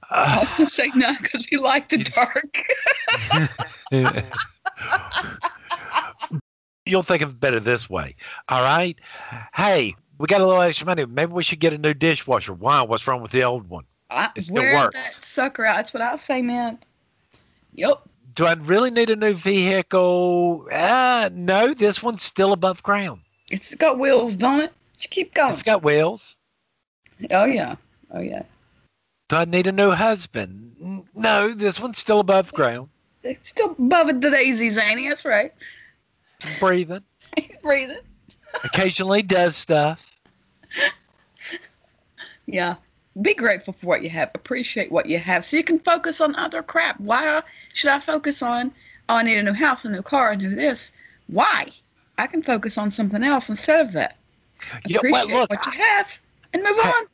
I 0.09 0.35
Uh, 0.35 0.39
was 0.39 0.53
going 0.53 0.65
to 0.65 0.71
say 0.71 0.91
no 0.95 1.13
because 1.21 1.45
we 1.51 1.59
like 1.59 1.89
the 1.89 1.99
dark. 3.91 4.33
You'll 6.87 7.03
think 7.03 7.21
of 7.21 7.29
it 7.29 7.39
better 7.39 7.59
this 7.59 7.87
way. 7.87 8.15
All 8.49 8.63
right. 8.63 8.97
Hey, 9.53 9.95
we 10.23 10.27
got 10.27 10.39
a 10.39 10.45
little 10.47 10.61
extra 10.61 10.85
money. 10.87 11.05
Maybe 11.05 11.33
we 11.33 11.43
should 11.43 11.59
get 11.59 11.73
a 11.73 11.77
new 11.77 11.93
dishwasher. 11.93 12.53
Why? 12.53 12.81
What's 12.81 13.05
wrong 13.05 13.21
with 13.21 13.33
the 13.33 13.43
old 13.43 13.67
one? 13.67 13.83
I, 14.09 14.29
It 14.37 14.45
still 14.45 14.63
works. 14.63 14.95
that 14.95 15.21
sucker 15.21 15.65
out. 15.65 15.75
That's 15.75 15.93
what 15.93 16.01
I 16.01 16.15
say, 16.15 16.41
man. 16.41 16.79
Yep. 17.73 18.07
Do 18.33 18.45
I 18.45 18.53
really 18.53 18.89
need 18.89 19.09
a 19.09 19.17
new 19.17 19.33
vehicle? 19.33 20.65
Uh, 20.71 21.29
no, 21.33 21.73
this 21.73 22.01
one's 22.01 22.23
still 22.23 22.53
above 22.53 22.81
ground. 22.83 23.19
It's 23.51 23.75
got 23.75 23.99
wheels, 23.99 24.37
don't 24.37 24.61
it? 24.61 24.71
Just 24.95 25.09
keep 25.09 25.33
going. 25.33 25.51
It's 25.51 25.61
got 25.61 25.83
wheels. 25.83 26.37
Oh, 27.29 27.43
yeah. 27.43 27.75
Oh, 28.11 28.21
yeah. 28.21 28.43
Do 29.27 29.35
I 29.35 29.43
need 29.43 29.67
a 29.67 29.73
new 29.73 29.91
husband? 29.91 31.03
No, 31.13 31.53
this 31.53 31.81
one's 31.81 31.97
still 31.97 32.21
above 32.21 32.53
ground. 32.53 32.87
It's 33.23 33.49
still 33.49 33.75
above 33.77 34.07
the 34.21 34.31
daisies, 34.31 34.77
ain't 34.77 35.01
he? 35.01 35.09
That's 35.09 35.25
right. 35.25 35.51
breathing. 36.61 37.03
He's 37.37 37.57
breathing. 37.57 37.99
Occasionally 38.63 39.21
does 39.21 39.57
stuff. 39.57 40.12
Yeah. 42.45 42.75
Be 43.21 43.33
grateful 43.33 43.73
for 43.73 43.85
what 43.85 44.01
you 44.01 44.09
have. 44.09 44.31
Appreciate 44.33 44.91
what 44.91 45.05
you 45.05 45.19
have 45.19 45.45
so 45.45 45.55
you 45.55 45.63
can 45.63 45.79
focus 45.79 46.19
on 46.19 46.35
other 46.35 46.63
crap. 46.63 46.99
Why 46.99 47.41
should 47.73 47.91
I 47.91 47.99
focus 47.99 48.41
on, 48.41 48.71
oh, 49.09 49.15
I 49.15 49.23
need 49.23 49.37
a 49.37 49.43
new 49.43 49.53
house, 49.53 49.85
a 49.85 49.89
new 49.89 50.01
car, 50.01 50.31
a 50.31 50.35
new 50.35 50.55
this? 50.55 50.91
Why? 51.27 51.69
I 52.17 52.27
can 52.27 52.41
focus 52.41 52.77
on 52.77 52.91
something 52.91 53.23
else 53.23 53.49
instead 53.49 53.81
of 53.81 53.91
that. 53.93 54.17
You 54.87 54.95
know, 54.95 55.01
well, 55.03 55.23
Appreciate 55.23 55.39
look, 55.39 55.49
what 55.51 55.65
you 55.65 55.71
have 55.73 56.19
and 56.53 56.63
move 56.63 56.77
I- 56.81 56.89
on. 56.89 57.07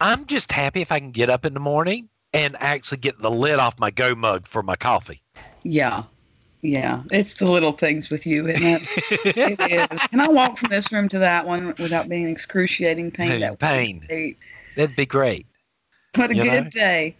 I'm 0.00 0.26
just 0.26 0.50
happy 0.50 0.80
if 0.80 0.90
I 0.90 0.98
can 0.98 1.10
get 1.12 1.30
up 1.30 1.44
in 1.44 1.54
the 1.54 1.60
morning 1.60 2.08
and 2.32 2.56
actually 2.60 2.98
get 2.98 3.20
the 3.20 3.30
lid 3.30 3.58
off 3.58 3.78
my 3.78 3.90
go 3.90 4.14
mug 4.14 4.46
for 4.46 4.62
my 4.62 4.74
coffee. 4.74 5.22
Yeah. 5.62 6.04
Yeah. 6.62 7.02
It's 7.12 7.38
the 7.38 7.48
little 7.50 7.72
things 7.72 8.10
with 8.10 8.26
you, 8.26 8.48
isn't 8.48 8.62
it? 8.64 8.82
it 9.36 9.92
is. 9.92 10.02
Can 10.06 10.20
I 10.20 10.28
walk 10.28 10.58
from 10.58 10.70
this 10.70 10.92
room 10.92 11.08
to 11.10 11.18
that 11.18 11.46
one 11.46 11.74
without 11.78 12.08
being 12.08 12.28
excruciating 12.28 13.10
pain? 13.10 13.40
That 13.40 13.50
would 13.50 13.58
be 13.58 13.66
Pain. 13.66 14.36
Great. 14.72 14.76
That'd 14.76 14.96
be 14.96 15.06
great. 15.06 15.46
What 16.14 16.30
a 16.30 16.34
You 16.36 16.42
good 16.42 16.64
know? 16.64 16.70
day. 16.70 17.16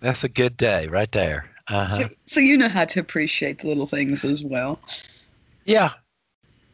That's 0.00 0.24
a 0.24 0.28
good 0.28 0.56
day 0.56 0.86
right 0.88 1.10
there. 1.12 1.48
Uh-huh. 1.68 1.88
So, 1.88 2.04
so 2.26 2.40
you 2.40 2.56
know 2.56 2.68
how 2.68 2.84
to 2.84 3.00
appreciate 3.00 3.60
the 3.60 3.68
little 3.68 3.86
things 3.86 4.24
as 4.24 4.44
well. 4.44 4.80
yeah. 5.64 5.90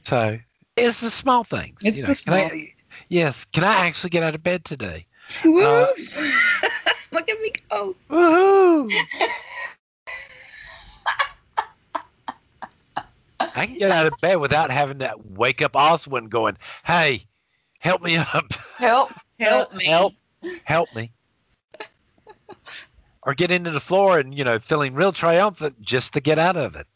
So 0.04 0.38
it's 0.76 1.00
the 1.00 1.10
small 1.10 1.44
things. 1.44 1.80
It's 1.84 1.98
you 1.98 2.06
the 2.06 2.14
small 2.14 2.48
Can 2.48 2.58
I, 2.58 2.68
yes. 3.10 3.44
Can 3.44 3.64
I 3.64 3.86
actually 3.86 4.10
get 4.10 4.22
out 4.22 4.34
of 4.34 4.42
bed 4.42 4.64
today? 4.64 5.04
Woo! 5.44 5.62
Uh, 5.62 5.86
Look 7.12 7.28
at 7.28 7.40
me 7.40 7.52
go. 7.70 7.94
Woohoo! 8.10 8.90
I 13.40 13.66
can 13.66 13.78
get 13.78 13.90
out 13.90 14.06
of 14.06 14.14
bed 14.20 14.36
without 14.36 14.70
having 14.70 14.98
to 15.00 15.14
wake 15.22 15.60
up 15.62 15.72
Oswin 15.72 16.28
going, 16.28 16.56
hey, 16.84 17.26
help 17.80 18.02
me 18.02 18.16
up. 18.16 18.46
Help. 18.76 19.12
Help 19.38 19.74
me. 19.74 19.84
Help. 19.86 20.14
Help 20.64 20.94
me. 20.94 21.12
or 23.22 23.34
get 23.34 23.50
into 23.50 23.70
the 23.70 23.80
floor 23.80 24.18
and, 24.18 24.36
you 24.36 24.44
know, 24.44 24.58
feeling 24.58 24.94
real 24.94 25.12
triumphant 25.12 25.80
just 25.82 26.12
to 26.14 26.20
get 26.20 26.38
out 26.38 26.56
of 26.56 26.74
it. 26.76 26.86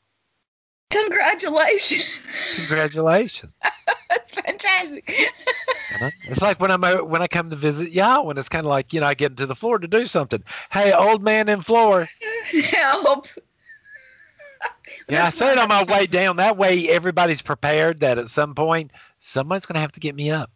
Congratulations. 0.90 2.32
Congratulations. 2.56 3.52
That's 4.10 4.34
fantastic. 4.34 5.08
You 5.08 6.00
know? 6.00 6.10
It's 6.24 6.42
like 6.42 6.60
when 6.60 6.70
I'm 6.70 6.84
out, 6.84 7.08
when 7.08 7.22
I 7.22 7.26
come 7.26 7.50
to 7.50 7.56
visit 7.56 7.92
y'all, 7.92 8.26
when 8.26 8.36
it's 8.38 8.48
kind 8.48 8.66
of 8.66 8.70
like, 8.70 8.92
you 8.92 9.00
know, 9.00 9.06
I 9.06 9.14
get 9.14 9.32
into 9.32 9.46
the 9.46 9.54
floor 9.54 9.78
to 9.78 9.88
do 9.88 10.04
something. 10.06 10.42
Hey, 10.70 10.92
old 10.92 11.22
man 11.22 11.48
in 11.48 11.60
floor. 11.60 12.06
Help. 12.70 13.26
Yeah, 15.08 15.22
I 15.22 15.24
That's 15.24 15.38
say 15.38 15.52
it 15.52 15.58
on 15.58 15.68
my 15.68 15.82
way 15.84 16.06
down. 16.06 16.36
That 16.36 16.56
way 16.56 16.88
everybody's 16.88 17.42
prepared 17.42 18.00
that 18.00 18.18
at 18.18 18.28
some 18.28 18.54
point 18.54 18.90
somebody's 19.18 19.66
going 19.66 19.74
to 19.74 19.80
have 19.80 19.92
to 19.92 20.00
get 20.00 20.14
me 20.14 20.30
up. 20.30 20.50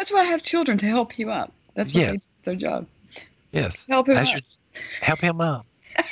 That's 0.00 0.10
why 0.10 0.20
I 0.20 0.24
have 0.24 0.42
children 0.42 0.78
to 0.78 0.86
help 0.86 1.18
you 1.18 1.30
up. 1.30 1.52
That's 1.74 1.92
what 1.92 2.00
Yes. 2.00 2.30
they, 2.42 2.52
their 2.52 2.54
job. 2.54 2.86
Yes. 3.52 3.84
Help 3.86 4.08
him 4.08 4.16
up. 4.16 4.26
help 5.02 5.18
him 5.18 5.42
up. 5.42 5.66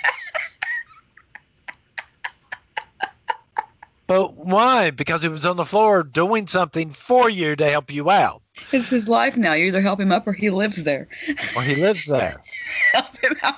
but 4.07 4.35
why? 4.35 4.91
Because 4.91 5.23
he 5.23 5.29
was 5.29 5.47
on 5.47 5.57
the 5.57 5.65
floor 5.65 6.03
doing 6.03 6.47
something 6.47 6.93
for 6.93 7.31
you 7.31 7.57
to 7.57 7.71
help 7.71 7.91
you 7.91 8.11
out. 8.11 8.43
It's 8.73 8.91
his 8.91 9.09
life 9.09 9.39
now. 9.39 9.55
You 9.55 9.65
either 9.65 9.81
help 9.81 10.01
him 10.01 10.13
up 10.13 10.27
or 10.27 10.35
he 10.35 10.51
lives 10.51 10.85
there. 10.85 11.09
Or 11.57 11.63
he 11.63 11.75
lives 11.77 12.05
there. 12.05 12.35
help 12.93 13.17
him 13.17 13.37
out. 13.43 13.58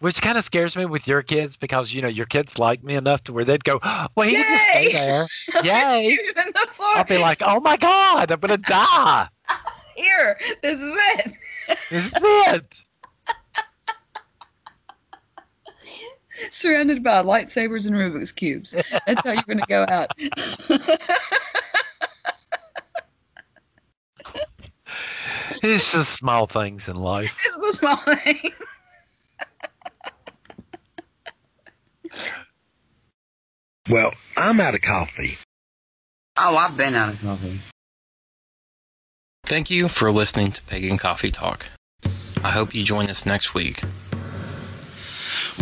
Which 0.00 0.22
kind 0.22 0.38
of 0.38 0.44
scares 0.44 0.76
me 0.76 0.84
with 0.84 1.08
your 1.08 1.22
kids 1.22 1.56
because, 1.56 1.92
you 1.92 2.02
know, 2.02 2.08
your 2.08 2.26
kids 2.26 2.58
like 2.58 2.84
me 2.84 2.94
enough 2.94 3.24
to 3.24 3.32
where 3.32 3.44
they'd 3.44 3.64
go, 3.64 3.80
oh, 3.82 4.06
well, 4.14 4.28
he 4.28 4.36
would 4.36 4.46
just 4.46 4.64
stay 4.70 4.92
there. 4.92 5.26
Yay. 5.64 6.08
Leave 6.08 6.20
him 6.20 6.44
in 6.46 6.52
the 6.54 6.68
floor. 6.70 6.90
I'll 6.94 7.04
be 7.04 7.18
like, 7.18 7.42
oh 7.44 7.60
my 7.60 7.76
God, 7.76 8.30
I'm 8.30 8.38
going 8.38 8.50
to 8.62 8.70
die. 8.70 9.28
Here, 9.96 10.38
this 10.62 10.80
is 10.80 10.94
it. 10.96 11.32
This 11.90 12.06
is 12.06 12.22
it. 12.22 12.82
Surrounded 16.50 17.02
by 17.02 17.20
lightsabers 17.22 17.88
and 17.88 17.96
Rubik's 17.96 18.30
cubes. 18.30 18.76
That's 19.06 19.26
how 19.26 19.32
you're 19.32 19.42
going 19.42 19.58
to 19.58 19.66
go 19.66 19.84
out. 19.88 20.12
It's 25.62 25.92
just 25.92 26.14
small 26.14 26.46
things 26.46 26.88
in 26.88 26.96
life. 26.96 27.36
It's 27.44 27.56
the 27.56 27.72
small 27.72 27.96
thing. 27.96 28.52
Well, 33.88 34.12
I'm 34.36 34.60
out 34.60 34.74
of 34.74 34.82
coffee. 34.82 35.38
Oh, 36.36 36.56
I've 36.56 36.76
been 36.76 36.94
out 36.94 37.14
of 37.14 37.20
coffee. 37.22 37.58
Thank 39.46 39.70
you 39.70 39.88
for 39.88 40.12
listening 40.12 40.52
to 40.52 40.62
Pagan 40.64 40.98
Coffee 40.98 41.30
Talk. 41.30 41.64
I 42.44 42.50
hope 42.50 42.74
you 42.74 42.84
join 42.84 43.08
us 43.08 43.24
next 43.24 43.54
week. 43.54 43.82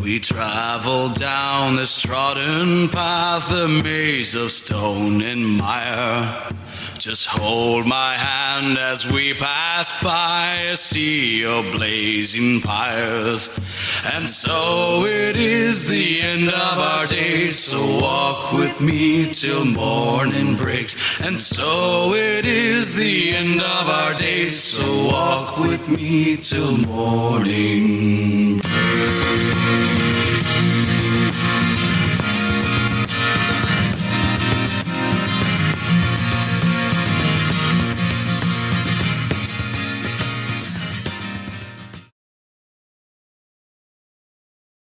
We 0.03 0.19
travel 0.19 1.09
down 1.11 1.77
this 1.77 2.01
trodden 2.03 2.89
path, 2.89 3.51
a 3.53 3.69
maze 3.69 4.35
of 4.35 4.51
stone 4.51 5.23
and 5.23 5.59
mire. 5.59 6.51
Just 6.99 7.29
hold 7.29 7.87
my 7.87 8.15
hand 8.15 8.79
as 8.79 9.11
we 9.11 9.35
pass 9.35 10.03
by 10.03 10.67
a 10.71 10.77
sea 10.77 11.45
of 11.45 11.71
blazing 11.73 12.61
fires. 12.61 13.49
And 14.13 14.29
so 14.29 15.05
it 15.05 15.37
is 15.37 15.87
the 15.89 16.23
end 16.23 16.49
of 16.49 16.79
our 16.79 17.07
days, 17.07 17.59
so 17.59 17.79
walk 18.01 18.53
with 18.53 18.81
me 18.81 19.31
till 19.33 19.65
morning 19.67 20.57
breaks. 20.57 21.21
And 21.21 21.39
so 21.39 22.15
it 22.15 22.45
is 22.45 22.97
the 22.97 23.37
end 23.37 23.61
of 23.61 23.89
our 23.89 24.15
days, 24.15 24.61
so 24.61 25.09
walk 25.13 25.59
with 25.59 25.89
me 25.89 26.37
till 26.37 26.79
morning 26.79 28.59
breaks. 28.59 29.86